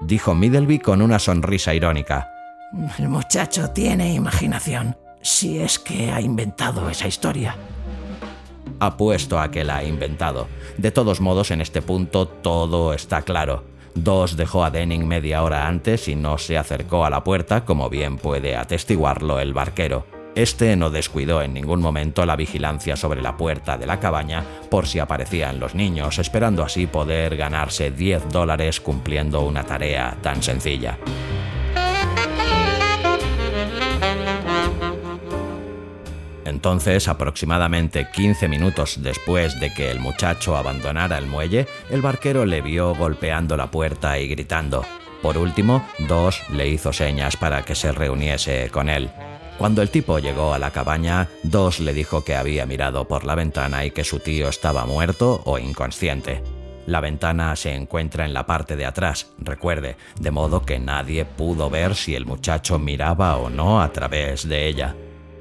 dijo 0.00 0.34
Middleby 0.34 0.78
con 0.78 1.02
una 1.02 1.18
sonrisa 1.18 1.74
irónica. 1.74 2.30
El 2.98 3.08
muchacho 3.08 3.70
tiene 3.70 4.14
imaginación, 4.14 4.96
si 5.22 5.58
es 5.58 5.78
que 5.78 6.12
ha 6.12 6.20
inventado 6.20 6.88
esa 6.88 7.08
historia. 7.08 7.56
Apuesto 8.78 9.40
a 9.40 9.50
que 9.50 9.64
la 9.64 9.78
ha 9.78 9.84
inventado. 9.84 10.46
De 10.76 10.92
todos 10.92 11.20
modos, 11.20 11.50
en 11.50 11.60
este 11.60 11.82
punto 11.82 12.28
todo 12.28 12.92
está 12.92 13.22
claro. 13.22 13.64
Dos 13.94 14.36
dejó 14.36 14.62
a 14.62 14.70
Denning 14.70 15.08
media 15.08 15.42
hora 15.42 15.66
antes 15.66 16.06
y 16.06 16.14
no 16.14 16.38
se 16.38 16.56
acercó 16.56 17.04
a 17.04 17.10
la 17.10 17.24
puerta, 17.24 17.64
como 17.64 17.90
bien 17.90 18.18
puede 18.18 18.54
atestiguarlo 18.54 19.40
el 19.40 19.52
barquero. 19.52 20.17
Este 20.38 20.76
no 20.76 20.88
descuidó 20.90 21.42
en 21.42 21.52
ningún 21.52 21.80
momento 21.80 22.24
la 22.24 22.36
vigilancia 22.36 22.94
sobre 22.94 23.20
la 23.20 23.36
puerta 23.36 23.76
de 23.76 23.86
la 23.86 23.98
cabaña 23.98 24.44
por 24.70 24.86
si 24.86 25.00
aparecían 25.00 25.58
los 25.58 25.74
niños, 25.74 26.20
esperando 26.20 26.62
así 26.62 26.86
poder 26.86 27.36
ganarse 27.36 27.90
10 27.90 28.28
dólares 28.28 28.80
cumpliendo 28.80 29.40
una 29.40 29.64
tarea 29.64 30.16
tan 30.22 30.40
sencilla. 30.40 30.96
Entonces, 36.44 37.08
aproximadamente 37.08 38.06
15 38.14 38.46
minutos 38.46 39.02
después 39.02 39.58
de 39.58 39.74
que 39.74 39.90
el 39.90 39.98
muchacho 39.98 40.56
abandonara 40.56 41.18
el 41.18 41.26
muelle, 41.26 41.66
el 41.90 42.00
barquero 42.00 42.46
le 42.46 42.60
vio 42.60 42.94
golpeando 42.94 43.56
la 43.56 43.72
puerta 43.72 44.16
y 44.20 44.28
gritando. 44.28 44.84
Por 45.20 45.36
último, 45.36 45.84
Dos 46.06 46.40
le 46.52 46.68
hizo 46.68 46.92
señas 46.92 47.36
para 47.36 47.64
que 47.64 47.74
se 47.74 47.90
reuniese 47.90 48.70
con 48.70 48.88
él. 48.88 49.10
Cuando 49.58 49.82
el 49.82 49.90
tipo 49.90 50.20
llegó 50.20 50.54
a 50.54 50.58
la 50.60 50.70
cabaña, 50.70 51.28
Dos 51.42 51.80
le 51.80 51.92
dijo 51.92 52.22
que 52.22 52.36
había 52.36 52.64
mirado 52.64 53.08
por 53.08 53.24
la 53.24 53.34
ventana 53.34 53.84
y 53.84 53.90
que 53.90 54.04
su 54.04 54.20
tío 54.20 54.48
estaba 54.48 54.86
muerto 54.86 55.42
o 55.44 55.58
inconsciente. 55.58 56.44
La 56.86 57.00
ventana 57.00 57.56
se 57.56 57.74
encuentra 57.74 58.24
en 58.24 58.32
la 58.32 58.46
parte 58.46 58.76
de 58.76 58.86
atrás, 58.86 59.32
recuerde, 59.38 59.96
de 60.20 60.30
modo 60.30 60.62
que 60.62 60.78
nadie 60.78 61.24
pudo 61.24 61.68
ver 61.70 61.96
si 61.96 62.14
el 62.14 62.24
muchacho 62.24 62.78
miraba 62.78 63.36
o 63.36 63.50
no 63.50 63.82
a 63.82 63.90
través 63.90 64.48
de 64.48 64.68
ella. 64.68 64.94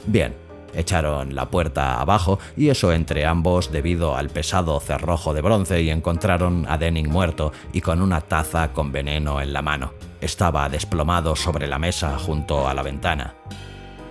Bien, 0.08 0.36
echaron 0.74 1.36
la 1.36 1.46
puerta 1.52 2.02
abajo 2.02 2.40
y 2.58 2.70
eso 2.70 2.92
entre 2.92 3.24
ambos 3.24 3.72
debido 3.72 4.18
al 4.18 4.30
pesado 4.30 4.80
cerrojo 4.80 5.36
de 5.36 5.42
bronce 5.42 5.84
y 5.84 5.92
encontraron 5.92 6.66
a 6.68 6.80
Denning 6.80 7.10
muerto 7.10 7.54
y 7.72 7.82
con 7.82 8.02
una 8.02 8.22
taza 8.22 8.74
con 8.74 8.92
veneno 8.92 9.40
en 9.42 9.54
la 9.54 9.62
mano. 9.62 9.94
Estaba 10.20 10.68
desplomado 10.70 11.36
sobre 11.36 11.68
la 11.68 11.78
mesa 11.78 12.18
junto 12.18 12.68
a 12.68 12.74
la 12.74 12.82
ventana. 12.82 13.36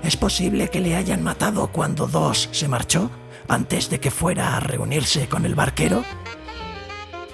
¿Es 0.07 0.17
posible 0.17 0.69
que 0.69 0.79
le 0.79 0.95
hayan 0.95 1.25
matado 1.25 1.67
cuando 1.73 2.07
Dos 2.07 2.49
se 2.53 2.69
marchó, 2.69 3.11
antes 3.49 3.91
de 3.91 3.99
que 3.99 4.13
fuera 4.13 4.57
a 4.57 4.61
reunirse 4.61 5.27
con 5.27 5.45
el 5.45 5.57
barquero? 5.57 6.05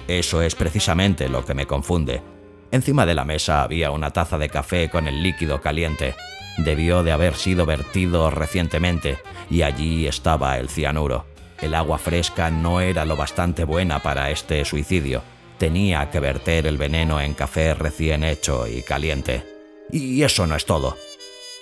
Eso 0.07 0.41
es 0.41 0.55
precisamente 0.55 1.29
lo 1.29 1.45
que 1.45 1.53
me 1.53 1.67
confunde. 1.67 2.23
Encima 2.71 3.05
de 3.05 3.13
la 3.13 3.25
mesa 3.25 3.61
había 3.61 3.91
una 3.91 4.09
taza 4.09 4.39
de 4.39 4.49
café 4.49 4.89
con 4.89 5.07
el 5.07 5.21
líquido 5.21 5.61
caliente. 5.61 6.15
Debió 6.57 7.03
de 7.03 7.11
haber 7.11 7.35
sido 7.35 7.67
vertido 7.67 8.31
recientemente, 8.31 9.19
y 9.51 9.61
allí 9.61 10.07
estaba 10.07 10.57
el 10.57 10.67
cianuro. 10.67 11.27
El 11.61 11.75
agua 11.75 11.99
fresca 11.99 12.49
no 12.49 12.81
era 12.81 13.05
lo 13.05 13.15
bastante 13.15 13.65
buena 13.65 14.01
para 14.01 14.31
este 14.31 14.65
suicidio. 14.65 15.21
Tenía 15.59 16.09
que 16.09 16.19
verter 16.19 16.65
el 16.65 16.79
veneno 16.79 17.21
en 17.21 17.35
café 17.35 17.75
recién 17.75 18.23
hecho 18.23 18.65
y 18.67 18.81
caliente. 18.81 19.43
Y 19.91 20.23
eso 20.23 20.47
no 20.47 20.55
es 20.55 20.65
todo 20.65 20.97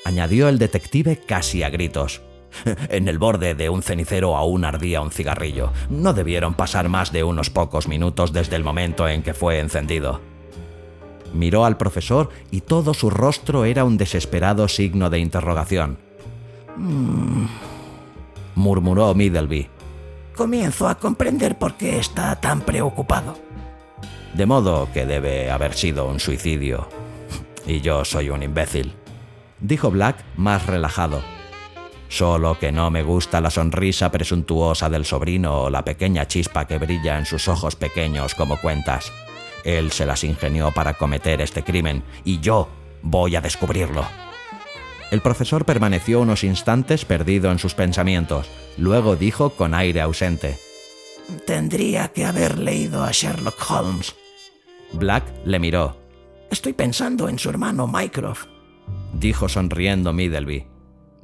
añadió 0.06 0.50
el 0.50 0.60
detective 0.60 1.18
casi 1.18 1.64
a 1.64 1.70
gritos. 1.70 2.22
En 2.90 3.08
el 3.08 3.18
borde 3.18 3.56
de 3.56 3.70
un 3.70 3.82
cenicero 3.84 4.36
aún 4.36 4.66
ardía 4.66 5.02
un 5.02 5.12
cigarrillo. 5.12 5.72
No 5.90 6.14
debieron 6.14 6.54
pasar 6.54 6.90
más 6.90 7.12
de 7.12 7.24
unos 7.24 7.50
pocos 7.50 7.88
minutos 7.88 8.34
desde 8.34 8.56
el 8.56 8.64
momento 8.64 9.08
en 9.08 9.24
que 9.24 9.34
fue 9.34 9.60
encendido. 9.60 10.20
Miró 11.34 11.66
al 11.66 11.78
profesor 11.78 12.30
y 12.52 12.62
todo 12.62 12.94
su 12.94 13.10
rostro 13.10 13.64
era 13.64 13.86
un 13.86 13.98
desesperado 13.98 14.68
signo 14.68 15.10
de 15.10 15.20
interrogación. 15.20 15.98
Mm. 16.76 17.46
murmuró 18.56 19.14
Middleby. 19.14 19.70
Comienzo 20.36 20.88
a 20.88 20.96
comprender 20.96 21.58
por 21.58 21.76
qué 21.76 22.00
está 22.00 22.36
tan 22.36 22.62
preocupado. 22.62 23.38
De 24.34 24.46
modo 24.46 24.88
que 24.94 25.06
debe 25.06 25.52
haber 25.52 25.74
sido 25.74 26.08
un 26.08 26.20
suicidio. 26.20 26.88
Y 27.68 27.80
yo 27.80 28.04
soy 28.04 28.32
un 28.32 28.42
imbécil 28.42 28.96
dijo 29.62 29.92
Black 29.92 30.24
más 30.36 30.66
relajado. 30.66 31.22
Solo 32.10 32.60
que 32.60 32.74
no 32.74 32.92
me 32.92 33.04
gusta 33.04 33.40
la 33.40 33.50
sonrisa 33.50 34.12
presuntuosa 34.12 34.90
del 34.90 35.06
sobrino 35.06 35.62
o 35.62 35.70
la 35.70 35.86
pequeña 35.86 36.28
chispa 36.28 36.68
que 36.68 36.78
brilla 36.78 37.18
en 37.18 37.26
sus 37.26 37.48
ojos 37.48 37.78
pequeños 37.78 38.36
como 38.36 38.58
cuentas. 38.58 39.14
Él 39.64 39.92
se 39.92 40.06
las 40.06 40.24
ingenió 40.24 40.72
para 40.72 40.96
cometer 40.96 41.40
este 41.40 41.64
crimen 41.64 42.04
y 42.26 42.42
yo 42.42 42.68
voy 43.02 43.38
a 43.38 43.42
descubrirlo. 43.42 44.06
El 45.12 45.22
profesor 45.22 45.66
permaneció 45.66 46.22
unos 46.22 46.44
instantes 46.44 47.06
perdido 47.06 47.52
en 47.52 47.60
sus 47.60 47.76
pensamientos. 47.76 48.50
Luego 48.78 49.16
dijo 49.16 49.52
con 49.52 49.74
aire 49.74 50.02
ausente. 50.02 50.58
Tendría 51.46 52.10
que 52.10 52.26
haber 52.26 52.58
leído 52.58 53.04
a 53.04 53.12
Sherlock 53.12 53.56
Holmes. 53.70 54.16
Black 54.94 55.24
le 55.46 55.60
miró. 55.60 55.98
Estoy 56.50 56.74
pensando 56.74 57.30
en 57.30 57.40
su 57.40 57.50
hermano 57.50 57.88
Mycroft. 57.88 58.48
Dijo 59.22 59.48
sonriendo 59.48 60.14
Middleby. 60.14 60.66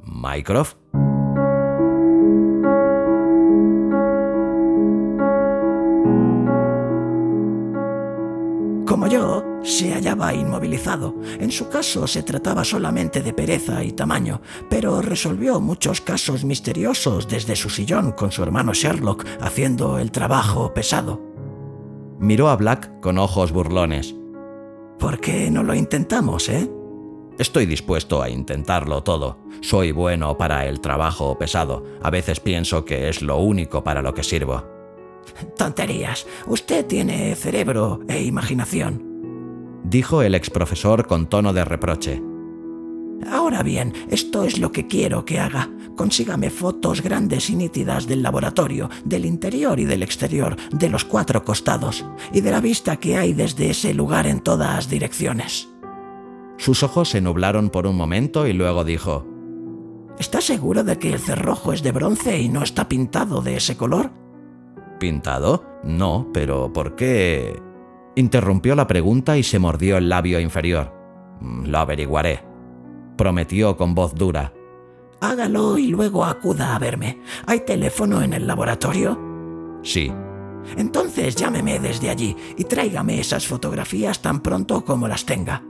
¿Mycroft? 0.04 0.76
Como 8.86 9.08
yo, 9.08 9.42
se 9.64 9.92
hallaba 9.92 10.32
inmovilizado. 10.32 11.16
En 11.40 11.50
su 11.50 11.68
caso 11.68 12.06
se 12.06 12.22
trataba 12.22 12.62
solamente 12.62 13.20
de 13.20 13.32
pereza 13.32 13.82
y 13.82 13.90
tamaño, 13.90 14.42
pero 14.70 15.02
resolvió 15.02 15.60
muchos 15.60 16.00
casos 16.00 16.44
misteriosos 16.44 17.26
desde 17.26 17.56
su 17.56 17.68
sillón 17.68 18.12
con 18.12 18.30
su 18.30 18.44
hermano 18.44 18.74
Sherlock 18.74 19.26
haciendo 19.40 19.98
el 19.98 20.12
trabajo 20.12 20.72
pesado. 20.72 21.20
Miró 22.20 22.48
a 22.48 22.54
Black 22.54 23.00
con 23.00 23.18
ojos 23.18 23.50
burlones. 23.50 24.14
¿Por 25.00 25.18
qué 25.18 25.50
no 25.50 25.64
lo 25.64 25.74
intentamos, 25.74 26.48
eh? 26.48 26.77
Estoy 27.38 27.66
dispuesto 27.66 28.20
a 28.20 28.28
intentarlo 28.28 29.04
todo. 29.04 29.38
Soy 29.60 29.92
bueno 29.92 30.36
para 30.36 30.66
el 30.66 30.80
trabajo 30.80 31.38
pesado. 31.38 31.84
A 32.02 32.10
veces 32.10 32.40
pienso 32.40 32.84
que 32.84 33.08
es 33.08 33.22
lo 33.22 33.36
único 33.38 33.84
para 33.84 34.02
lo 34.02 34.12
que 34.12 34.24
sirvo. 34.24 34.64
Tonterías. 35.56 36.26
Usted 36.48 36.84
tiene 36.86 37.36
cerebro 37.36 38.00
e 38.08 38.24
imaginación. 38.24 39.04
Dijo 39.84 40.22
el 40.22 40.34
exprofesor 40.34 41.06
con 41.06 41.28
tono 41.28 41.52
de 41.52 41.64
reproche. 41.64 42.20
Ahora 43.30 43.62
bien, 43.62 43.92
esto 44.10 44.42
es 44.42 44.58
lo 44.58 44.72
que 44.72 44.88
quiero 44.88 45.24
que 45.24 45.38
haga. 45.38 45.70
Consígame 45.96 46.50
fotos 46.50 47.02
grandes 47.02 47.50
y 47.50 47.56
nítidas 47.56 48.08
del 48.08 48.22
laboratorio, 48.22 48.90
del 49.04 49.24
interior 49.24 49.78
y 49.78 49.84
del 49.84 50.02
exterior, 50.02 50.56
de 50.72 50.88
los 50.88 51.04
cuatro 51.04 51.44
costados, 51.44 52.04
y 52.32 52.40
de 52.40 52.50
la 52.50 52.60
vista 52.60 52.96
que 52.96 53.16
hay 53.16 53.32
desde 53.32 53.70
ese 53.70 53.94
lugar 53.94 54.26
en 54.26 54.40
todas 54.40 54.88
direcciones. 54.88 55.68
Sus 56.58 56.82
ojos 56.82 57.08
se 57.08 57.20
nublaron 57.20 57.70
por 57.70 57.86
un 57.86 57.96
momento 57.96 58.46
y 58.46 58.52
luego 58.52 58.84
dijo, 58.84 59.26
¿Estás 60.18 60.44
seguro 60.44 60.82
de 60.82 60.98
que 60.98 61.12
el 61.12 61.20
cerrojo 61.20 61.72
es 61.72 61.82
de 61.82 61.92
bronce 61.92 62.38
y 62.38 62.48
no 62.48 62.62
está 62.62 62.88
pintado 62.88 63.40
de 63.40 63.56
ese 63.56 63.76
color? 63.76 64.10
¿Pintado? 64.98 65.64
No, 65.84 66.28
pero 66.34 66.72
¿por 66.72 66.96
qué? 66.96 67.62
Interrumpió 68.16 68.74
la 68.74 68.88
pregunta 68.88 69.38
y 69.38 69.44
se 69.44 69.60
mordió 69.60 69.96
el 69.96 70.08
labio 70.08 70.40
inferior. 70.40 70.92
Mm, 71.40 71.66
lo 71.66 71.78
averiguaré. 71.78 72.42
Prometió 73.16 73.76
con 73.76 73.94
voz 73.94 74.12
dura. 74.14 74.52
Hágalo 75.20 75.78
y 75.78 75.86
luego 75.86 76.24
acuda 76.24 76.74
a 76.74 76.78
verme. 76.80 77.20
¿Hay 77.46 77.60
teléfono 77.60 78.20
en 78.20 78.32
el 78.32 78.46
laboratorio? 78.46 79.18
Sí. 79.84 80.12
Entonces 80.76 81.36
llámeme 81.36 81.78
desde 81.78 82.10
allí 82.10 82.36
y 82.56 82.64
tráigame 82.64 83.20
esas 83.20 83.46
fotografías 83.46 84.20
tan 84.20 84.40
pronto 84.40 84.84
como 84.84 85.06
las 85.06 85.24
tenga. 85.24 85.62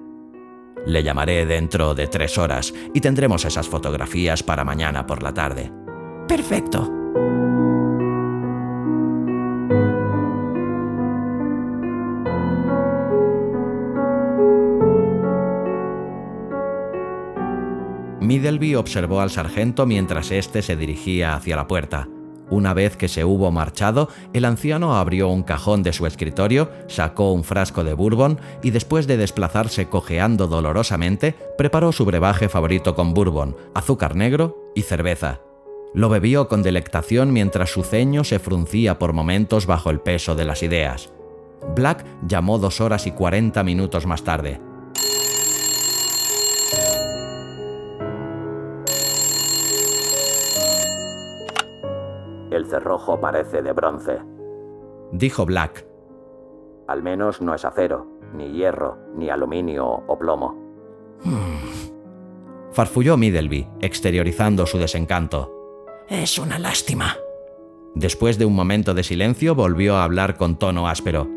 Le 0.88 1.02
llamaré 1.02 1.44
dentro 1.44 1.94
de 1.94 2.06
tres 2.06 2.38
horas 2.38 2.72
y 2.94 3.02
tendremos 3.02 3.44
esas 3.44 3.68
fotografías 3.68 4.42
para 4.42 4.64
mañana 4.64 5.06
por 5.06 5.22
la 5.22 5.34
tarde. 5.34 5.70
Perfecto. 6.26 6.90
Middleby 18.22 18.74
observó 18.74 19.20
al 19.20 19.30
sargento 19.30 19.84
mientras 19.84 20.30
éste 20.30 20.62
se 20.62 20.74
dirigía 20.74 21.34
hacia 21.34 21.56
la 21.56 21.66
puerta. 21.66 22.08
Una 22.50 22.72
vez 22.74 22.96
que 22.96 23.08
se 23.08 23.24
hubo 23.24 23.50
marchado, 23.50 24.08
el 24.32 24.44
anciano 24.44 24.96
abrió 24.96 25.28
un 25.28 25.42
cajón 25.42 25.82
de 25.82 25.92
su 25.92 26.06
escritorio, 26.06 26.70
sacó 26.86 27.32
un 27.32 27.44
frasco 27.44 27.84
de 27.84 27.94
bourbon 27.94 28.40
y 28.62 28.70
después 28.70 29.06
de 29.06 29.16
desplazarse 29.16 29.88
cojeando 29.88 30.46
dolorosamente, 30.46 31.34
preparó 31.58 31.92
su 31.92 32.04
brebaje 32.04 32.48
favorito 32.48 32.94
con 32.94 33.12
bourbon, 33.12 33.56
azúcar 33.74 34.16
negro 34.16 34.72
y 34.74 34.82
cerveza. 34.82 35.40
Lo 35.94 36.08
bebió 36.08 36.48
con 36.48 36.62
delectación 36.62 37.32
mientras 37.32 37.70
su 37.70 37.82
ceño 37.82 38.24
se 38.24 38.38
fruncía 38.38 38.98
por 38.98 39.12
momentos 39.12 39.66
bajo 39.66 39.90
el 39.90 40.00
peso 40.00 40.34
de 40.34 40.44
las 40.44 40.62
ideas. 40.62 41.10
Black 41.74 42.04
llamó 42.26 42.58
dos 42.58 42.80
horas 42.80 43.06
y 43.06 43.12
cuarenta 43.12 43.62
minutos 43.62 44.06
más 44.06 44.22
tarde. 44.22 44.60
El 52.58 52.66
cerrojo 52.66 53.20
parece 53.20 53.62
de 53.62 53.72
bronce. 53.72 54.18
Dijo 55.12 55.46
Black. 55.46 55.86
Al 56.88 57.04
menos 57.04 57.40
no 57.40 57.54
es 57.54 57.64
acero, 57.64 58.08
ni 58.34 58.50
hierro, 58.50 58.98
ni 59.14 59.30
aluminio 59.30 59.86
o 59.86 60.18
plomo. 60.18 60.56
Farfulló 62.72 63.16
Middleby, 63.16 63.68
exteriorizando 63.80 64.66
su 64.66 64.76
desencanto. 64.76 66.02
Es 66.08 66.36
una 66.36 66.58
lástima. 66.58 67.16
Después 67.94 68.38
de 68.38 68.44
un 68.44 68.56
momento 68.56 68.92
de 68.92 69.04
silencio, 69.04 69.54
volvió 69.54 69.94
a 69.94 70.02
hablar 70.02 70.36
con 70.36 70.58
tono 70.58 70.88
áspero. 70.88 71.28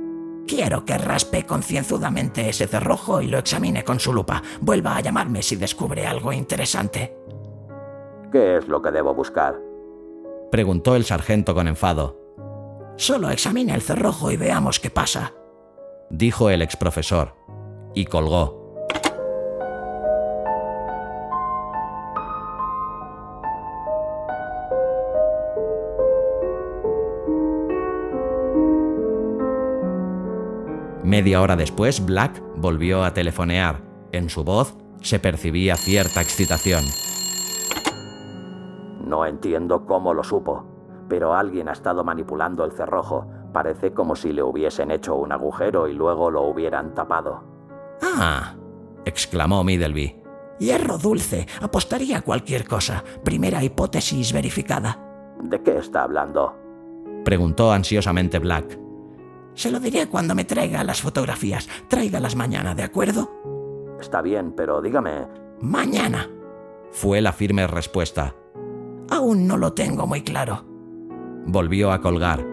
Quiero 0.48 0.86
que 0.86 0.98
raspe 0.98 1.46
concienzudamente 1.46 2.50
ese 2.50 2.66
cerrojo 2.66 3.22
y 3.22 3.28
lo 3.28 3.38
examine 3.38 3.84
con 3.84 4.00
su 4.00 4.12
lupa. 4.12 4.42
Vuelva 4.60 4.98
a 4.98 5.02
llamarme 5.02 5.44
si 5.44 5.56
descubre 5.56 6.08
algo 6.08 6.34
interesante. 6.34 7.16
¿Qué 8.32 8.58
es 8.58 8.68
lo 8.68 8.82
que 8.82 8.90
debo 8.90 9.14
buscar? 9.14 9.71
Preguntó 10.52 10.98
el 10.98 11.06
sargento 11.06 11.56
con 11.56 11.70
enfado. 11.70 12.20
Solo 12.98 13.30
examine 13.30 13.74
el 13.74 13.82
cerrojo 13.82 14.32
y 14.32 14.38
veamos 14.38 14.82
qué 14.82 14.90
pasa. 14.90 15.34
Dijo 16.10 16.50
el 16.50 16.62
exprofesor. 16.62 17.36
Y 17.96 18.06
colgó. 18.06 18.60
Media 31.04 31.42
hora 31.42 31.56
después, 31.56 32.06
Black 32.06 32.42
volvió 32.58 33.04
a 33.04 33.14
telefonear. 33.14 33.82
En 34.12 34.30
su 34.30 34.44
voz 34.44 34.76
se 35.02 35.20
percibía 35.20 35.76
cierta 35.78 36.22
excitación. 36.22 36.84
No 39.12 39.26
entiendo 39.26 39.86
cómo 39.86 40.14
lo 40.14 40.24
supo, 40.24 40.64
pero 41.10 41.34
alguien 41.34 41.68
ha 41.68 41.74
estado 41.74 42.02
manipulando 42.06 42.64
el 42.64 42.72
cerrojo. 42.72 43.28
Parece 43.52 43.92
como 43.92 44.16
si 44.16 44.32
le 44.32 44.42
hubiesen 44.42 44.90
hecho 44.90 45.18
un 45.18 45.34
agujero 45.34 45.90
y 45.90 45.94
luego 45.94 46.32
lo 46.32 46.44
hubieran 46.44 46.96
tapado. 46.96 47.44
Ah, 48.02 48.56
exclamó 49.04 49.66
Middleby. 49.66 50.16
Hierro 50.60 50.98
dulce. 50.98 51.46
Apostaría 51.62 52.20
a 52.20 52.22
cualquier 52.22 52.66
cosa. 52.66 53.04
Primera 53.22 53.62
hipótesis 53.62 54.32
verificada. 54.32 54.98
¿De 55.44 55.62
qué 55.62 55.80
está 55.80 56.04
hablando? 56.04 56.56
Preguntó 57.26 57.74
ansiosamente 57.74 58.40
Black. 58.40 58.80
Se 59.56 59.72
lo 59.72 59.82
diré 59.82 60.08
cuando 60.08 60.36
me 60.36 60.46
traiga 60.46 60.86
las 60.86 61.02
fotografías. 61.02 61.68
Tráigalas 61.90 62.38
mañana, 62.38 62.76
¿de 62.76 62.84
acuerdo? 62.84 63.30
Está 64.00 64.22
bien, 64.22 64.54
pero 64.54 64.82
dígame. 64.82 65.28
Mañana. 65.60 66.30
Fue 66.92 67.20
la 67.20 67.34
firme 67.34 67.68
respuesta. 67.68 68.36
Aún 69.12 69.46
no 69.46 69.58
lo 69.58 69.74
tengo 69.74 70.08
muy 70.08 70.22
claro. 70.22 70.66
Volvió 71.46 71.92
a 71.92 72.02
colgar. 72.02 72.46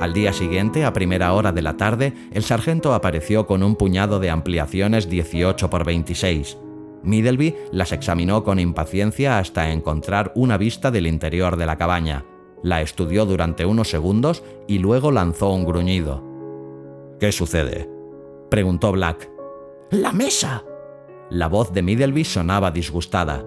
Al 0.00 0.12
día 0.12 0.32
siguiente, 0.32 0.84
a 0.84 0.92
primera 0.92 1.32
hora 1.32 1.50
de 1.50 1.62
la 1.62 1.76
tarde, 1.76 2.14
el 2.30 2.42
sargento 2.42 2.94
apareció 2.94 3.46
con 3.46 3.62
un 3.62 3.74
puñado 3.74 4.20
de 4.20 4.30
ampliaciones 4.30 5.10
18 5.10 5.70
por 5.70 5.84
26. 5.84 6.56
Middleby 7.02 7.54
las 7.72 7.92
examinó 7.92 8.44
con 8.44 8.58
impaciencia 8.58 9.38
hasta 9.38 9.70
encontrar 9.70 10.32
una 10.34 10.56
vista 10.56 10.90
del 10.90 11.06
interior 11.06 11.56
de 11.56 11.66
la 11.66 11.76
cabaña. 11.76 12.24
La 12.62 12.80
estudió 12.80 13.24
durante 13.26 13.66
unos 13.66 13.88
segundos 13.90 14.42
y 14.66 14.78
luego 14.78 15.10
lanzó 15.10 15.50
un 15.50 15.64
gruñido. 15.64 16.22
¿Qué 17.20 17.32
sucede? 17.32 17.88
preguntó 18.50 18.92
Black. 18.92 19.30
¡La 19.90 20.12
mesa! 20.12 20.64
La 21.30 21.48
voz 21.48 21.72
de 21.72 21.82
Middleby 21.82 22.24
sonaba 22.24 22.70
disgustada. 22.70 23.44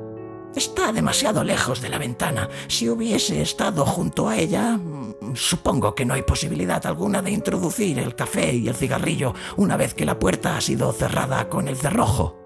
Está 0.56 0.92
demasiado 0.92 1.44
lejos 1.44 1.82
de 1.82 1.90
la 1.90 1.98
ventana. 1.98 2.50
Si 2.68 2.90
hubiese 2.90 3.42
estado 3.42 3.86
junto 3.86 4.28
a 4.28 4.38
ella, 4.38 4.78
mm, 4.78 5.36
supongo 5.36 5.96
que 5.96 6.06
no 6.06 6.14
hay 6.14 6.24
posibilidad 6.24 6.86
alguna 6.86 7.22
de 7.22 7.32
introducir 7.32 8.00
el 8.00 8.16
café 8.16 8.54
y 8.54 8.68
el 8.68 8.76
cigarrillo 8.76 9.34
una 9.56 9.78
vez 9.78 9.94
que 9.94 10.06
la 10.06 10.20
puerta 10.20 10.58
ha 10.58 10.62
sido 10.62 10.92
cerrada 10.92 11.48
con 11.48 11.68
el 11.68 11.78
cerrojo. 11.78 12.38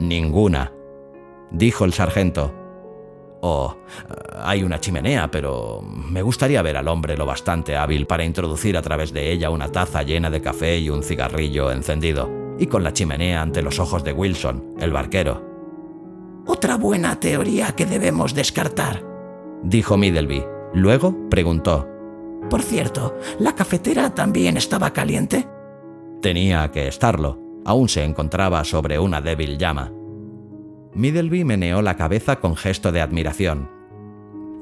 Ninguna, 0.00 0.72
dijo 1.50 1.84
el 1.84 1.92
sargento. 1.92 2.63
Oh, 3.46 3.76
hay 4.42 4.62
una 4.62 4.80
chimenea, 4.80 5.30
pero 5.30 5.82
me 5.82 6.22
gustaría 6.22 6.62
ver 6.62 6.78
al 6.78 6.88
hombre 6.88 7.14
lo 7.14 7.26
bastante 7.26 7.76
hábil 7.76 8.06
para 8.06 8.24
introducir 8.24 8.74
a 8.74 8.80
través 8.80 9.12
de 9.12 9.30
ella 9.30 9.50
una 9.50 9.68
taza 9.68 10.02
llena 10.02 10.30
de 10.30 10.40
café 10.40 10.78
y 10.78 10.88
un 10.88 11.02
cigarrillo 11.02 11.70
encendido, 11.70 12.30
y 12.58 12.68
con 12.68 12.82
la 12.82 12.94
chimenea 12.94 13.42
ante 13.42 13.60
los 13.60 13.78
ojos 13.78 14.02
de 14.02 14.14
Wilson, 14.14 14.76
el 14.80 14.92
barquero. 14.92 15.44
Otra 16.46 16.78
buena 16.78 17.20
teoría 17.20 17.72
que 17.72 17.84
debemos 17.84 18.34
descartar, 18.34 19.04
dijo 19.62 19.98
Middleby. 19.98 20.42
Luego 20.72 21.28
preguntó. 21.28 21.86
Por 22.48 22.62
cierto, 22.62 23.14
¿la 23.40 23.54
cafetera 23.54 24.14
también 24.14 24.56
estaba 24.56 24.94
caliente? 24.94 25.46
Tenía 26.22 26.70
que 26.70 26.88
estarlo. 26.88 27.38
Aún 27.66 27.90
se 27.90 28.04
encontraba 28.04 28.64
sobre 28.64 28.98
una 28.98 29.20
débil 29.20 29.58
llama. 29.58 29.92
Middleby 30.94 31.44
meneó 31.44 31.82
la 31.82 31.96
cabeza 31.96 32.36
con 32.36 32.56
gesto 32.56 32.92
de 32.92 33.00
admiración. 33.00 33.70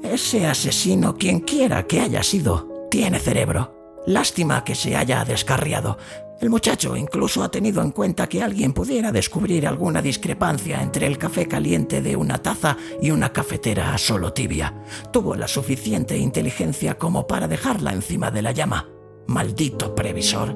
Ese 0.03 0.45
asesino, 0.45 1.15
quien 1.15 1.39
quiera 1.39 1.83
que 1.83 2.01
haya 2.01 2.23
sido, 2.23 2.87
tiene 2.89 3.19
cerebro. 3.19 3.73
Lástima 4.05 4.63
que 4.63 4.75
se 4.75 4.95
haya 4.95 5.23
descarriado. 5.23 5.97
El 6.41 6.49
muchacho 6.49 6.97
incluso 6.97 7.41
ha 7.41 7.49
tenido 7.49 7.81
en 7.81 7.91
cuenta 7.91 8.27
que 8.27 8.43
alguien 8.43 8.73
pudiera 8.73 9.13
descubrir 9.13 9.65
alguna 9.65 10.01
discrepancia 10.01 10.81
entre 10.81 11.07
el 11.07 11.17
café 11.17 11.47
caliente 11.47 12.01
de 12.01 12.17
una 12.17 12.39
taza 12.39 12.75
y 13.01 13.11
una 13.11 13.31
cafetera 13.31 13.97
solo 13.97 14.33
tibia. 14.33 14.73
Tuvo 15.13 15.35
la 15.35 15.47
suficiente 15.47 16.17
inteligencia 16.17 16.97
como 16.97 17.27
para 17.27 17.47
dejarla 17.47 17.93
encima 17.93 18.29
de 18.29 18.41
la 18.41 18.51
llama. 18.51 18.89
Maldito 19.27 19.95
previsor. 19.95 20.53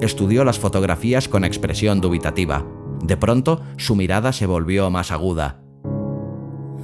Estudió 0.00 0.44
las 0.44 0.58
fotografías 0.58 1.28
con 1.28 1.44
expresión 1.44 2.00
dubitativa. 2.00 2.64
De 3.02 3.16
pronto, 3.16 3.62
su 3.76 3.96
mirada 3.96 4.32
se 4.32 4.46
volvió 4.46 4.90
más 4.90 5.10
aguda. 5.10 5.60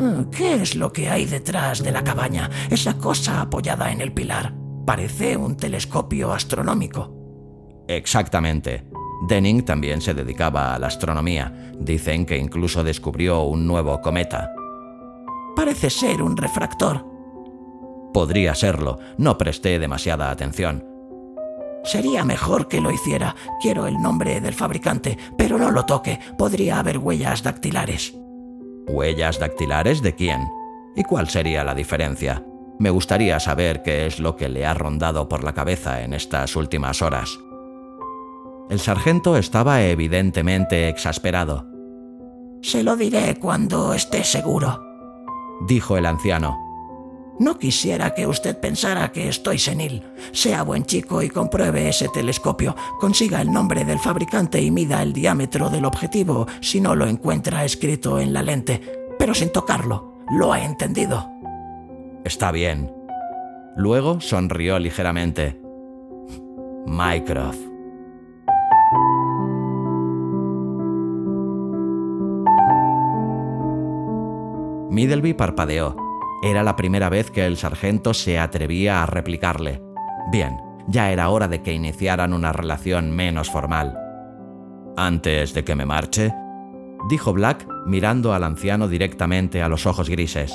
Ah, 0.01 0.25
¿Qué 0.31 0.55
es 0.55 0.75
lo 0.75 0.93
que 0.93 1.09
hay 1.09 1.25
detrás 1.25 1.83
de 1.83 1.93
la 1.93 2.03
cabaña? 2.03 2.51
Esa 2.71 2.99
cosa 2.99 3.41
apoyada 3.41 3.93
en 3.93 4.01
el 4.01 4.13
pilar. 4.13 4.55
Parece 4.85 5.37
un 5.37 5.57
telescopio 5.57 6.33
astronómico. 6.33 7.15
Exactamente. 7.87 8.85
Denning 9.29 9.65
también 9.65 10.01
se 10.01 10.13
dedicaba 10.13 10.75
a 10.75 10.79
la 10.79 10.89
astronomía. 10.89 11.73
Dicen 11.79 12.27
que 12.27 12.37
incluso 12.37 12.83
descubrió 12.83 13.43
un 13.43 13.67
nuevo 13.67 14.01
cometa. 14.01 14.51
Parece 15.55 15.89
ser 15.89 16.21
un 16.21 16.37
refractor. 16.37 17.07
Podría 18.13 18.55
serlo. 18.55 18.99
No 19.19 19.39
presté 19.39 19.79
demasiada 19.79 20.31
atención. 20.31 20.94
Sería 21.85 22.25
mejor 22.25 22.67
que 22.67 22.81
lo 22.81 22.91
hiciera. 22.91 23.37
Quiero 23.61 23.87
el 23.87 24.01
nombre 24.01 24.41
del 24.41 24.55
fabricante, 24.55 25.19
pero 25.37 25.59
no 25.59 25.71
lo 25.71 25.85
toque. 25.85 26.19
Podría 26.39 26.79
haber 26.79 26.99
huellas 26.99 27.43
dactilares. 27.43 28.15
¿Huellas 28.89 29.39
dactilares 29.39 30.03
de 30.03 30.15
quién? 30.15 30.49
¿Y 30.97 31.05
cuál 31.05 31.29
sería 31.29 31.63
la 31.65 31.75
diferencia? 31.75 32.45
Me 32.79 32.91
gustaría 32.91 33.39
saber 33.39 33.83
qué 33.83 34.07
es 34.07 34.19
lo 34.19 34.37
que 34.37 34.49
le 34.49 34.67
ha 34.67 34.75
rondado 34.75 35.29
por 35.29 35.45
la 35.45 35.53
cabeza 35.53 36.03
en 36.03 36.13
estas 36.13 36.57
últimas 36.57 37.03
horas. 37.03 37.39
El 38.71 38.81
sargento 38.81 39.37
estaba 39.37 39.83
evidentemente 39.83 40.89
exasperado. 40.89 41.67
Se 42.63 42.83
lo 42.83 42.97
diré 42.97 43.37
cuando 43.37 43.93
esté 43.93 44.25
seguro, 44.25 44.83
dijo 45.67 45.97
el 45.99 46.07
anciano. 46.07 46.57
No 47.39 47.59
quisiera 47.59 48.15
que 48.15 48.27
usted 48.27 48.59
pensara 48.59 49.11
que 49.11 49.29
estoy 49.29 49.59
senil. 49.59 50.03
Sea 50.33 50.63
buen 50.63 50.85
chico 50.85 51.21
y 51.21 51.29
compruebe 51.29 51.89
ese 51.89 52.09
telescopio. 52.09 52.77
Consiga 53.01 53.41
el 53.41 53.51
nombre 53.51 53.85
del 53.85 53.99
fabricante 53.99 54.61
y 54.61 54.71
mida 54.71 55.03
el 55.03 55.13
diámetro 55.13 55.69
del 55.69 55.85
objetivo 55.85 56.47
si 56.61 56.81
no 56.81 56.95
lo 56.95 57.07
encuentra 57.07 57.65
escrito 57.65 58.21
en 58.21 58.33
la 58.33 58.43
lente, 58.43 58.81
pero 59.19 59.35
sin 59.35 59.51
tocarlo. 59.51 60.15
¿Lo 60.31 60.53
ha 60.53 60.65
entendido? 60.65 61.29
Está 62.25 62.53
bien. 62.53 62.93
Luego 63.77 64.21
sonrió 64.21 64.79
ligeramente. 64.79 65.61
Mycroft. 66.87 67.59
Middleby 74.91 75.35
parpadeó 75.35 76.04
era 76.45 76.63
la 76.63 76.77
primera 76.77 77.09
vez 77.09 77.31
que 77.31 77.47
el 77.47 77.57
sargento 77.57 78.13
se 78.13 78.39
atrevía 78.39 79.03
a 79.03 79.07
replicarle. 79.07 79.81
Bien, 80.31 80.59
ya 80.87 81.11
era 81.11 81.31
hora 81.31 81.49
de 81.49 81.63
que 81.63 81.73
iniciaran 81.73 82.35
una 82.35 82.53
relación 82.53 83.11
menos 83.11 83.51
formal. 83.51 83.99
Antes 84.95 85.55
de 85.55 85.65
que 85.65 85.75
me 85.75 85.87
marche, 85.87 86.35
dijo 87.09 87.33
Black 87.33 87.67
mirando 87.87 88.35
al 88.35 88.45
anciano 88.45 88.89
directamente 88.89 89.63
a 89.63 89.71
los 89.71 89.87
ojos 89.87 90.11
grises. 90.11 90.55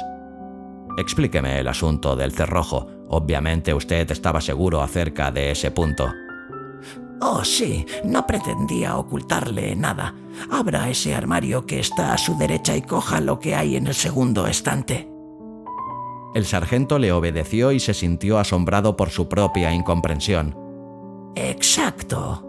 Explíqueme 0.96 1.60
el 1.60 1.68
asunto 1.68 2.16
del 2.16 2.34
cerrojo. 2.34 2.88
Obviamente 3.08 3.74
usted 3.74 4.12
estaba 4.12 4.42
seguro 4.42 4.84
acerca 4.84 5.32
de 5.32 5.50
ese 5.50 5.72
punto. 5.72 6.14
Oh, 7.20 7.44
sí, 7.44 7.86
no 8.06 8.28
pretendía 8.28 8.96
ocultarle 8.96 9.76
nada. 9.76 10.14
Abra 10.52 10.88
ese 10.88 11.16
armario 11.16 11.66
que 11.66 11.80
está 11.80 12.14
a 12.14 12.18
su 12.20 12.38
derecha 12.38 12.78
y 12.78 12.84
coja 12.84 13.20
lo 13.20 13.40
que 13.40 13.56
hay 13.56 13.76
en 13.76 13.88
el 13.88 13.96
segundo 13.96 14.46
estante. 14.46 15.19
El 16.36 16.46
sargento 16.46 17.00
le 17.00 17.12
obedeció 17.12 17.72
y 17.72 17.80
se 17.80 17.94
sintió 17.94 18.38
asombrado 18.38 18.96
por 18.96 19.10
su 19.10 19.28
propia 19.28 19.74
incomprensión. 19.74 20.56
Exacto. 21.36 22.46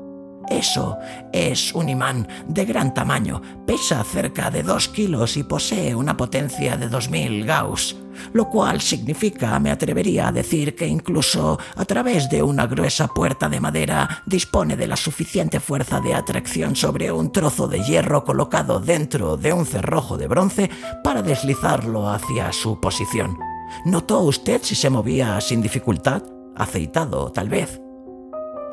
Eso 0.50 0.98
es 1.32 1.72
un 1.74 1.88
imán 1.88 2.26
de 2.48 2.64
gran 2.64 2.92
tamaño, 2.92 3.40
pesa 3.66 4.02
cerca 4.02 4.50
de 4.50 4.64
2 4.64 4.88
kilos 4.88 5.36
y 5.36 5.44
posee 5.44 5.94
una 5.94 6.16
potencia 6.16 6.76
de 6.76 6.88
2000 6.88 7.46
Gauss, 7.46 7.96
lo 8.32 8.48
cual 8.50 8.80
significa, 8.80 9.60
me 9.60 9.70
atrevería 9.70 10.26
a 10.26 10.32
decir, 10.32 10.74
que 10.74 10.88
incluso 10.88 11.56
a 11.76 11.84
través 11.84 12.28
de 12.28 12.42
una 12.42 12.66
gruesa 12.66 13.06
puerta 13.06 13.48
de 13.48 13.60
madera 13.60 14.24
dispone 14.26 14.76
de 14.76 14.88
la 14.88 14.96
suficiente 14.96 15.60
fuerza 15.60 16.00
de 16.00 16.14
atracción 16.14 16.74
sobre 16.74 17.12
un 17.12 17.30
trozo 17.30 17.68
de 17.68 17.84
hierro 17.84 18.24
colocado 18.24 18.80
dentro 18.80 19.36
de 19.36 19.52
un 19.52 19.66
cerrojo 19.66 20.18
de 20.18 20.26
bronce 20.26 20.68
para 21.04 21.22
deslizarlo 21.22 22.10
hacia 22.10 22.52
su 22.52 22.80
posición. 22.80 23.49
¿Notó 23.84 24.20
usted 24.20 24.60
si 24.62 24.74
se 24.74 24.90
movía 24.90 25.40
sin 25.40 25.62
dificultad? 25.62 26.22
Aceitado, 26.56 27.30
tal 27.32 27.48
vez. 27.48 27.80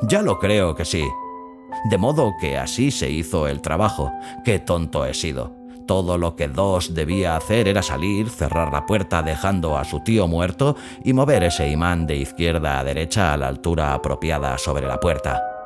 Ya 0.02 0.22
lo 0.22 0.38
creo 0.38 0.74
que 0.74 0.84
sí. 0.84 1.04
De 1.90 1.98
modo 1.98 2.34
que 2.40 2.58
así 2.58 2.90
se 2.90 3.10
hizo 3.10 3.46
el 3.46 3.60
trabajo. 3.60 4.12
Qué 4.44 4.58
tonto 4.58 5.04
he 5.04 5.14
sido. 5.14 5.56
Todo 5.86 6.18
lo 6.18 6.36
que 6.36 6.48
Dos 6.48 6.94
debía 6.94 7.36
hacer 7.36 7.66
era 7.66 7.82
salir, 7.82 8.28
cerrar 8.28 8.72
la 8.72 8.84
puerta 8.84 9.22
dejando 9.22 9.78
a 9.78 9.84
su 9.84 10.00
tío 10.00 10.28
muerto 10.28 10.76
y 11.02 11.14
mover 11.14 11.44
ese 11.44 11.70
imán 11.70 12.06
de 12.06 12.16
izquierda 12.16 12.78
a 12.78 12.84
derecha 12.84 13.32
a 13.32 13.36
la 13.38 13.48
altura 13.48 13.94
apropiada 13.94 14.58
sobre 14.58 14.86
la 14.86 15.00
puerta. 15.00 15.57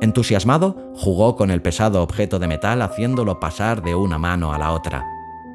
Entusiasmado, 0.00 0.92
jugó 0.94 1.36
con 1.36 1.50
el 1.50 1.60
pesado 1.60 2.02
objeto 2.02 2.38
de 2.38 2.48
metal 2.48 2.80
haciéndolo 2.80 3.38
pasar 3.38 3.82
de 3.82 3.94
una 3.94 4.18
mano 4.18 4.52
a 4.52 4.58
la 4.58 4.72
otra. 4.72 5.04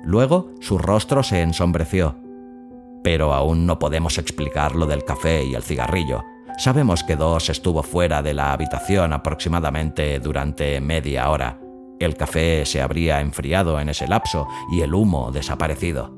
Luego 0.03 0.51
su 0.61 0.77
rostro 0.77 1.23
se 1.23 1.41
ensombreció. 1.41 2.15
Pero 3.03 3.33
aún 3.33 3.65
no 3.65 3.79
podemos 3.79 4.17
explicar 4.17 4.75
lo 4.75 4.85
del 4.85 5.03
café 5.03 5.43
y 5.43 5.55
el 5.55 5.63
cigarrillo. 5.63 6.23
Sabemos 6.57 7.03
que 7.03 7.15
Dos 7.15 7.49
estuvo 7.49 7.83
fuera 7.83 8.21
de 8.21 8.33
la 8.33 8.53
habitación 8.53 9.13
aproximadamente 9.13 10.19
durante 10.19 10.79
media 10.79 11.29
hora. 11.29 11.59
El 11.99 12.15
café 12.15 12.65
se 12.65 12.81
habría 12.81 13.21
enfriado 13.21 13.79
en 13.79 13.89
ese 13.89 14.07
lapso 14.07 14.47
y 14.71 14.81
el 14.81 14.93
humo 14.93 15.31
desaparecido. 15.31 16.13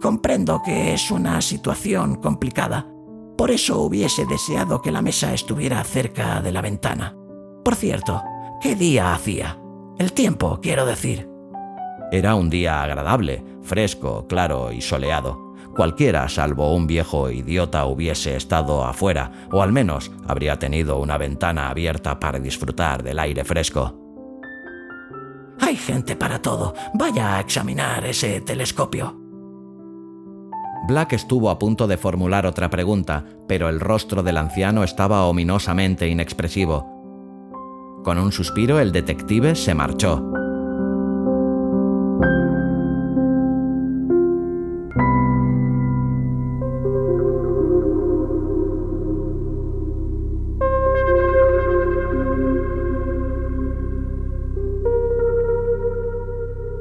Comprendo 0.00 0.62
que 0.62 0.94
es 0.94 1.10
una 1.10 1.40
situación 1.40 2.16
complicada, 2.16 2.86
por 3.40 3.50
eso 3.50 3.80
hubiese 3.80 4.26
deseado 4.26 4.82
que 4.82 4.92
la 4.92 5.00
mesa 5.00 5.32
estuviera 5.32 5.82
cerca 5.82 6.42
de 6.42 6.52
la 6.52 6.60
ventana. 6.60 7.16
Por 7.64 7.74
cierto, 7.74 8.22
¿qué 8.60 8.76
día 8.76 9.14
hacía? 9.14 9.58
El 9.98 10.12
tiempo, 10.12 10.60
quiero 10.60 10.84
decir. 10.84 11.26
Era 12.12 12.34
un 12.34 12.50
día 12.50 12.82
agradable, 12.82 13.42
fresco, 13.62 14.26
claro 14.28 14.72
y 14.72 14.82
soleado. 14.82 15.54
cualquiera 15.74 16.28
salvo 16.28 16.74
un 16.74 16.86
viejo 16.86 17.30
idiota 17.30 17.86
hubiese 17.86 18.36
estado 18.36 18.84
afuera, 18.84 19.32
o 19.50 19.62
al 19.62 19.72
menos 19.72 20.10
habría 20.28 20.58
tenido 20.58 20.98
una 20.98 21.16
ventana 21.16 21.70
abierta 21.70 22.20
para 22.20 22.38
disfrutar 22.40 23.02
del 23.02 23.18
aire 23.18 23.42
fresco. 23.42 23.94
Hay 25.60 25.76
gente 25.76 26.14
para 26.14 26.42
todo. 26.42 26.74
Vaya 26.92 27.36
a 27.36 27.40
examinar 27.40 28.04
ese 28.04 28.42
telescopio. 28.42 29.19
Black 30.86 31.12
estuvo 31.12 31.50
a 31.50 31.58
punto 31.58 31.86
de 31.86 31.96
formular 31.96 32.46
otra 32.46 32.70
pregunta, 32.70 33.24
pero 33.46 33.68
el 33.68 33.80
rostro 33.80 34.22
del 34.22 34.38
anciano 34.38 34.82
estaba 34.82 35.26
ominosamente 35.26 36.08
inexpresivo. 36.08 37.00
Con 38.04 38.18
un 38.18 38.32
suspiro 38.32 38.80
el 38.80 38.92
detective 38.92 39.54
se 39.54 39.74
marchó. 39.74 40.39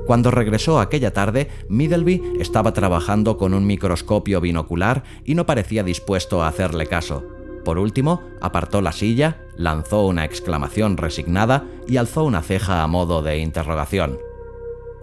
Cuando 0.09 0.31
regresó 0.31 0.79
aquella 0.79 1.13
tarde, 1.13 1.49
Middleby 1.69 2.37
estaba 2.39 2.73
trabajando 2.73 3.37
con 3.37 3.53
un 3.53 3.67
microscopio 3.67 4.41
binocular 4.41 5.03
y 5.23 5.35
no 5.35 5.45
parecía 5.45 5.83
dispuesto 5.83 6.41
a 6.41 6.47
hacerle 6.47 6.87
caso. 6.87 7.23
Por 7.63 7.77
último, 7.77 8.23
apartó 8.41 8.81
la 8.81 8.91
silla, 8.91 9.45
lanzó 9.55 10.07
una 10.07 10.25
exclamación 10.25 10.97
resignada 10.97 11.67
y 11.87 11.97
alzó 11.97 12.23
una 12.23 12.41
ceja 12.41 12.81
a 12.81 12.87
modo 12.87 13.21
de 13.21 13.37
interrogación. 13.37 14.17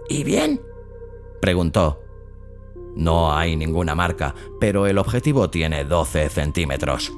¿Y 0.09 0.25
bien? 0.25 0.59
preguntó. 1.39 2.01
No 2.97 3.33
hay 3.33 3.55
ninguna 3.55 3.95
marca, 3.95 4.35
pero 4.59 4.87
el 4.87 4.97
objetivo 4.97 5.49
tiene 5.49 5.85
12 5.85 6.27
centímetros. 6.27 7.13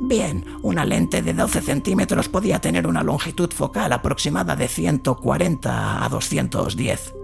Bien, 0.00 0.44
una 0.62 0.84
lente 0.84 1.22
de 1.22 1.32
12 1.32 1.62
centímetros 1.62 2.28
podía 2.28 2.60
tener 2.60 2.86
una 2.86 3.02
longitud 3.02 3.50
focal 3.50 3.92
aproximada 3.92 4.54
de 4.54 4.68
140 4.68 6.04
a 6.04 6.08
210. 6.08 7.14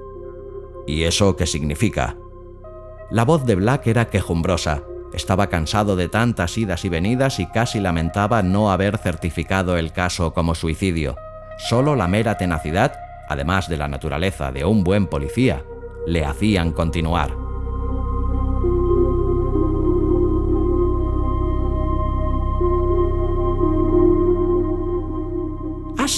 ¿Y 0.87 1.05
eso 1.05 1.37
qué 1.37 1.47
significa? 1.47 2.17
La 3.11 3.25
voz 3.25 3.45
de 3.45 3.57
Black 3.57 3.87
era 3.87 4.09
quejumbrosa. 4.09 4.85
Estaba 5.13 5.49
cansado 5.49 5.97
de 5.97 6.09
tantas 6.09 6.57
idas 6.57 6.85
y 6.87 6.89
venidas 6.89 7.39
y 7.39 7.47
casi 7.47 7.79
lamentaba 7.79 8.43
no 8.43 8.73
haber 8.73 8.97
certificado 8.97 9.77
el 9.77 9.93
caso 9.93 10.33
como 10.33 10.55
suicidio. 10.55 11.17
Solo 11.59 11.95
la 11.95 12.09
mera 12.09 12.39
tenacidad, 12.39 12.95
además 13.29 13.69
de 13.69 13.77
la 13.77 13.89
naturaleza 13.89 14.51
de 14.51 14.65
un 14.65 14.83
buen 14.83 15.07
policía, 15.07 15.63
le 16.07 16.25
hacían 16.25 16.73
continuar. 16.73 17.42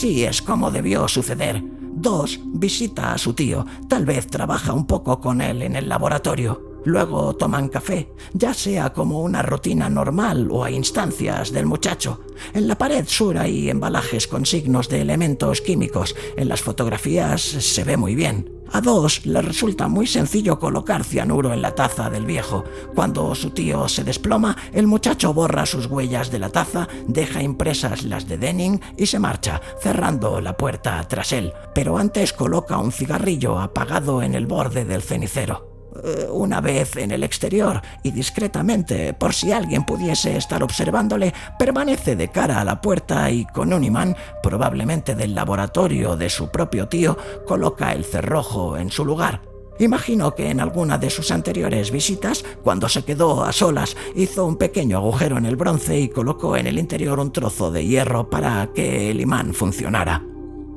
Así 0.04 0.22
es 0.22 0.42
como 0.42 0.70
debió 0.70 1.08
suceder. 1.08 1.64
Dos, 1.80 2.38
visita 2.44 3.14
a 3.14 3.16
su 3.16 3.32
tío. 3.32 3.64
Tal 3.88 4.04
vez 4.04 4.26
trabaja 4.26 4.74
un 4.74 4.86
poco 4.86 5.18
con 5.18 5.40
él 5.40 5.62
en 5.62 5.76
el 5.76 5.88
laboratorio. 5.88 6.63
Luego 6.84 7.34
toman 7.34 7.68
café, 7.68 8.10
ya 8.32 8.52
sea 8.52 8.92
como 8.92 9.20
una 9.20 9.42
rutina 9.42 9.88
normal 9.88 10.48
o 10.50 10.64
a 10.64 10.70
instancias 10.70 11.50
del 11.52 11.66
muchacho. 11.66 12.20
En 12.52 12.68
la 12.68 12.76
pared 12.76 13.06
sur 13.06 13.38
hay 13.38 13.70
embalajes 13.70 14.28
con 14.28 14.44
signos 14.44 14.88
de 14.88 15.00
elementos 15.00 15.60
químicos. 15.60 16.14
En 16.36 16.48
las 16.48 16.62
fotografías 16.62 17.40
se 17.40 17.84
ve 17.84 17.96
muy 17.96 18.14
bien. 18.14 18.54
A 18.72 18.80
dos 18.80 19.24
le 19.24 19.40
resulta 19.40 19.88
muy 19.88 20.06
sencillo 20.06 20.58
colocar 20.58 21.04
cianuro 21.04 21.52
en 21.52 21.62
la 21.62 21.74
taza 21.74 22.10
del 22.10 22.26
viejo. 22.26 22.64
Cuando 22.94 23.34
su 23.34 23.50
tío 23.50 23.88
se 23.88 24.04
desploma, 24.04 24.56
el 24.72 24.86
muchacho 24.86 25.32
borra 25.32 25.64
sus 25.64 25.86
huellas 25.86 26.30
de 26.30 26.38
la 26.40 26.50
taza, 26.50 26.88
deja 27.06 27.42
impresas 27.42 28.02
las 28.02 28.26
de 28.26 28.36
Denning 28.36 28.80
y 28.96 29.06
se 29.06 29.18
marcha, 29.18 29.60
cerrando 29.80 30.40
la 30.40 30.56
puerta 30.56 31.06
tras 31.08 31.32
él. 31.32 31.52
Pero 31.74 31.98
antes 31.98 32.32
coloca 32.32 32.78
un 32.78 32.90
cigarrillo 32.90 33.60
apagado 33.60 34.22
en 34.22 34.34
el 34.34 34.46
borde 34.46 34.84
del 34.84 35.02
cenicero. 35.02 35.73
Eh, 36.02 36.26
una 36.30 36.60
vez 36.60 36.96
en 36.96 37.12
el 37.12 37.22
exterior 37.22 37.80
y 38.02 38.10
discretamente, 38.10 39.14
por 39.14 39.32
si 39.32 39.52
alguien 39.52 39.84
pudiese 39.84 40.36
estar 40.36 40.62
observándole, 40.62 41.32
permanece 41.58 42.16
de 42.16 42.28
cara 42.28 42.60
a 42.60 42.64
la 42.64 42.80
puerta 42.80 43.30
y 43.30 43.44
con 43.44 43.72
un 43.72 43.84
imán, 43.84 44.16
probablemente 44.42 45.14
del 45.14 45.34
laboratorio 45.34 46.16
de 46.16 46.28
su 46.30 46.50
propio 46.50 46.88
tío, 46.88 47.16
coloca 47.46 47.92
el 47.92 48.04
cerrojo 48.04 48.76
en 48.76 48.90
su 48.90 49.04
lugar. 49.04 49.40
Imagino 49.78 50.34
que 50.34 50.50
en 50.50 50.60
alguna 50.60 50.98
de 50.98 51.10
sus 51.10 51.30
anteriores 51.30 51.90
visitas, 51.90 52.44
cuando 52.62 52.88
se 52.88 53.04
quedó 53.04 53.44
a 53.44 53.52
solas, 53.52 53.96
hizo 54.14 54.46
un 54.46 54.56
pequeño 54.56 54.98
agujero 54.98 55.36
en 55.36 55.46
el 55.46 55.56
bronce 55.56 55.98
y 55.98 56.08
colocó 56.08 56.56
en 56.56 56.66
el 56.66 56.78
interior 56.78 57.18
un 57.18 57.32
trozo 57.32 57.70
de 57.70 57.84
hierro 57.84 58.30
para 58.30 58.68
que 58.72 59.10
el 59.10 59.20
imán 59.20 59.52
funcionara. 59.52 60.33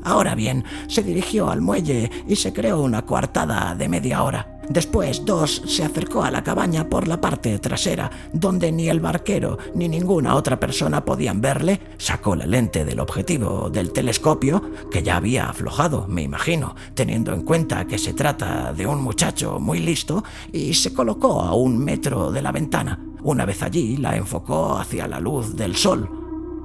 Ahora 0.07 0.35
bien, 0.35 0.63
se 0.87 1.03
dirigió 1.03 1.49
al 1.49 1.59
muelle 1.59 2.09
y 2.25 2.37
se 2.37 2.53
creó 2.53 2.81
una 2.81 3.05
coartada 3.05 3.75
de 3.75 3.89
media 3.89 4.23
hora. 4.23 4.57
Después, 4.69 5.25
Dos 5.25 5.61
se 5.65 5.83
acercó 5.83 6.23
a 6.23 6.31
la 6.31 6.45
cabaña 6.45 6.87
por 6.87 7.09
la 7.09 7.19
parte 7.19 7.59
trasera, 7.59 8.09
donde 8.31 8.71
ni 8.71 8.87
el 8.87 9.01
barquero 9.01 9.57
ni 9.75 9.89
ninguna 9.89 10.35
otra 10.35 10.61
persona 10.61 11.03
podían 11.03 11.41
verle, 11.41 11.81
sacó 11.97 12.37
la 12.37 12.45
lente 12.45 12.85
del 12.85 13.01
objetivo 13.01 13.69
del 13.69 13.91
telescopio, 13.91 14.61
que 14.89 15.03
ya 15.03 15.17
había 15.17 15.49
aflojado, 15.49 16.07
me 16.07 16.21
imagino, 16.21 16.73
teniendo 16.93 17.33
en 17.33 17.41
cuenta 17.41 17.85
que 17.85 17.97
se 17.97 18.13
trata 18.13 18.71
de 18.71 18.87
un 18.87 19.01
muchacho 19.01 19.59
muy 19.59 19.79
listo, 19.79 20.23
y 20.53 20.73
se 20.73 20.93
colocó 20.93 21.41
a 21.41 21.53
un 21.53 21.77
metro 21.77 22.31
de 22.31 22.41
la 22.41 22.53
ventana. 22.53 22.97
Una 23.23 23.43
vez 23.43 23.61
allí, 23.61 23.97
la 23.97 24.15
enfocó 24.15 24.77
hacia 24.77 25.05
la 25.05 25.19
luz 25.19 25.57
del 25.57 25.75
sol. 25.75 26.09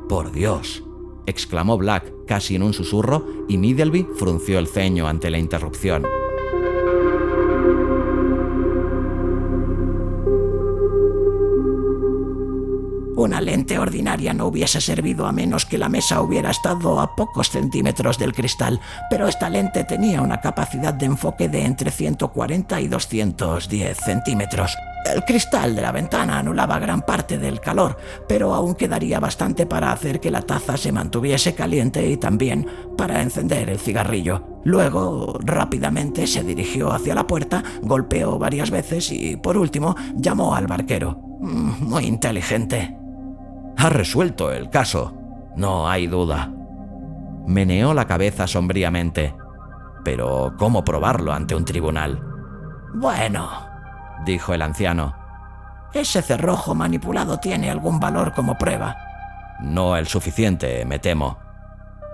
Por 0.09 0.31
Dios, 0.31 0.85
exclamó 1.26 1.78
Black 1.78 2.12
casi 2.26 2.56
en 2.56 2.62
un 2.62 2.72
susurro, 2.72 3.26
y 3.48 3.58
Middleby 3.58 4.06
frunció 4.16 4.58
el 4.58 4.66
ceño 4.66 5.06
ante 5.06 5.30
la 5.30 5.38
interrupción. 5.38 6.04
Una 13.22 13.40
lente 13.40 13.78
ordinaria 13.78 14.35
no 14.35 14.46
hubiese 14.46 14.80
servido 14.80 15.26
a 15.26 15.32
menos 15.32 15.64
que 15.64 15.78
la 15.78 15.88
mesa 15.88 16.20
hubiera 16.20 16.50
estado 16.50 16.98
a 16.98 17.14
pocos 17.14 17.50
centímetros 17.50 18.18
del 18.18 18.32
cristal, 18.32 18.80
pero 19.11 19.28
esta 19.28 19.48
lente 19.48 19.85
tenía 19.85 20.22
una 20.22 20.40
capacidad 20.40 20.92
de 20.92 21.06
enfoque 21.06 21.48
de 21.48 21.64
entre 21.64 21.92
140 21.92 22.80
y 22.80 22.88
210 22.88 23.96
centímetros. 23.96 24.76
El 25.04 25.24
cristal 25.24 25.74
de 25.74 25.82
la 25.82 25.90
ventana 25.90 26.38
anulaba 26.38 26.78
gran 26.78 27.02
parte 27.02 27.36
del 27.36 27.60
calor, 27.60 27.96
pero 28.28 28.54
aún 28.54 28.74
quedaría 28.74 29.18
bastante 29.18 29.66
para 29.66 29.90
hacer 29.90 30.20
que 30.20 30.30
la 30.30 30.42
taza 30.42 30.76
se 30.76 30.92
mantuviese 30.92 31.54
caliente 31.54 32.08
y 32.08 32.16
también 32.16 32.66
para 32.96 33.20
encender 33.20 33.68
el 33.68 33.78
cigarrillo. 33.78 34.60
Luego, 34.64 35.38
rápidamente 35.40 36.26
se 36.26 36.44
dirigió 36.44 36.92
hacia 36.92 37.16
la 37.16 37.26
puerta, 37.26 37.64
golpeó 37.82 38.38
varias 38.38 38.70
veces 38.70 39.10
y, 39.10 39.36
por 39.36 39.56
último, 39.56 39.96
llamó 40.14 40.54
al 40.54 40.68
barquero. 40.68 41.18
Mm, 41.40 41.88
muy 41.88 42.04
inteligente. 42.04 42.96
Ha 43.76 43.88
resuelto 43.88 44.52
el 44.52 44.70
caso, 44.70 45.12
no 45.56 45.88
hay 45.88 46.06
duda. 46.06 46.52
Meneó 47.46 47.92
la 47.92 48.06
cabeza 48.06 48.46
sombríamente. 48.46 49.34
Pero, 50.04 50.54
¿cómo 50.58 50.84
probarlo 50.84 51.32
ante 51.32 51.56
un 51.56 51.64
tribunal? 51.64 52.20
Bueno, 52.94 53.71
dijo 54.24 54.54
el 54.54 54.62
anciano. 54.62 55.14
Ese 55.92 56.22
cerrojo 56.22 56.74
manipulado 56.74 57.38
tiene 57.38 57.70
algún 57.70 58.00
valor 58.00 58.32
como 58.32 58.56
prueba. 58.56 58.96
No 59.61 59.96
el 59.96 60.06
suficiente, 60.06 60.85
me 60.85 60.98
temo. 60.98 61.38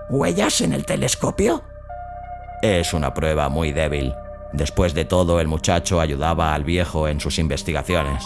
¿Huellas 0.09 0.61
en 0.61 0.73
el 0.73 0.85
telescopio? 0.85 1.63
Es 2.61 2.93
una 2.93 3.13
prueba 3.13 3.47
muy 3.47 3.71
débil. 3.71 4.13
Después 4.51 4.93
de 4.93 5.05
todo, 5.05 5.39
el 5.39 5.47
muchacho 5.47 6.01
ayudaba 6.01 6.53
al 6.53 6.63
viejo 6.63 7.07
en 7.07 7.19
sus 7.19 7.39
investigaciones. 7.39 8.23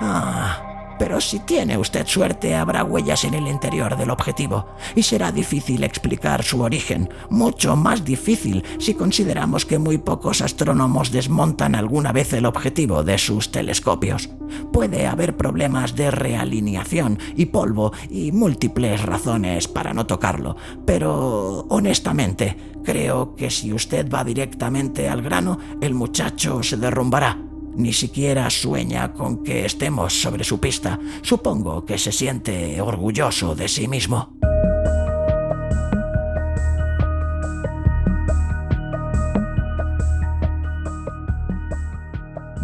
Ah, 0.00 0.71
pero 1.02 1.20
si 1.20 1.40
tiene 1.40 1.76
usted 1.76 2.06
suerte 2.06 2.54
habrá 2.54 2.84
huellas 2.84 3.24
en 3.24 3.34
el 3.34 3.48
interior 3.48 3.96
del 3.96 4.10
objetivo 4.10 4.66
y 4.94 5.02
será 5.02 5.32
difícil 5.32 5.82
explicar 5.82 6.44
su 6.44 6.60
origen, 6.60 7.08
mucho 7.28 7.74
más 7.74 8.04
difícil 8.04 8.62
si 8.78 8.94
consideramos 8.94 9.66
que 9.66 9.80
muy 9.80 9.98
pocos 9.98 10.42
astrónomos 10.42 11.10
desmontan 11.10 11.74
alguna 11.74 12.12
vez 12.12 12.32
el 12.34 12.46
objetivo 12.46 13.02
de 13.02 13.18
sus 13.18 13.50
telescopios. 13.50 14.28
Puede 14.72 15.08
haber 15.08 15.36
problemas 15.36 15.96
de 15.96 16.12
realineación 16.12 17.18
y 17.34 17.46
polvo 17.46 17.92
y 18.08 18.30
múltiples 18.30 19.02
razones 19.02 19.66
para 19.66 19.92
no 19.92 20.06
tocarlo, 20.06 20.54
pero 20.86 21.66
honestamente 21.68 22.56
creo 22.84 23.34
que 23.34 23.50
si 23.50 23.72
usted 23.72 24.08
va 24.08 24.22
directamente 24.22 25.08
al 25.08 25.20
grano, 25.20 25.58
el 25.80 25.94
muchacho 25.94 26.62
se 26.62 26.76
derrumbará 26.76 27.51
ni 27.74 27.92
siquiera 27.92 28.50
sueña 28.50 29.12
con 29.12 29.42
que 29.42 29.64
estemos 29.64 30.20
sobre 30.20 30.44
su 30.44 30.60
pista. 30.60 30.98
Supongo 31.22 31.84
que 31.86 31.98
se 31.98 32.12
siente 32.12 32.80
orgulloso 32.80 33.54
de 33.54 33.68
sí 33.68 33.88
mismo. 33.88 34.36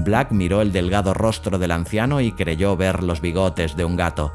Black 0.09 0.31
miró 0.33 0.63
el 0.63 0.73
delgado 0.73 1.13
rostro 1.13 1.59
del 1.59 1.71
anciano 1.71 2.21
y 2.23 2.33
creyó 2.33 2.77
ver 2.77 3.03
los 3.03 3.21
bigotes 3.21 3.77
de 3.77 3.85
un 3.85 3.97
gato. 3.97 4.33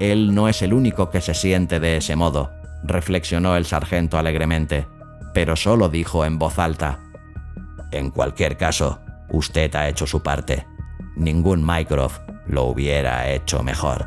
Él 0.00 0.34
no 0.34 0.48
es 0.48 0.60
el 0.62 0.74
único 0.74 1.10
que 1.10 1.20
se 1.20 1.32
siente 1.32 1.80
de 1.80 1.96
ese 1.96 2.14
modo, 2.14 2.50
reflexionó 2.84 3.56
el 3.56 3.64
sargento 3.64 4.18
alegremente, 4.18 4.86
pero 5.32 5.56
solo 5.56 5.88
dijo 5.88 6.24
en 6.24 6.38
voz 6.38 6.58
alta. 6.58 7.00
En 7.90 8.10
cualquier 8.10 8.58
caso, 8.58 9.00
Usted 9.30 9.74
ha 9.74 9.88
hecho 9.88 10.06
su 10.06 10.22
parte. 10.22 10.66
Ningún 11.16 11.64
Mycroft 11.64 12.20
lo 12.46 12.64
hubiera 12.64 13.28
hecho 13.28 13.62
mejor. 13.62 14.06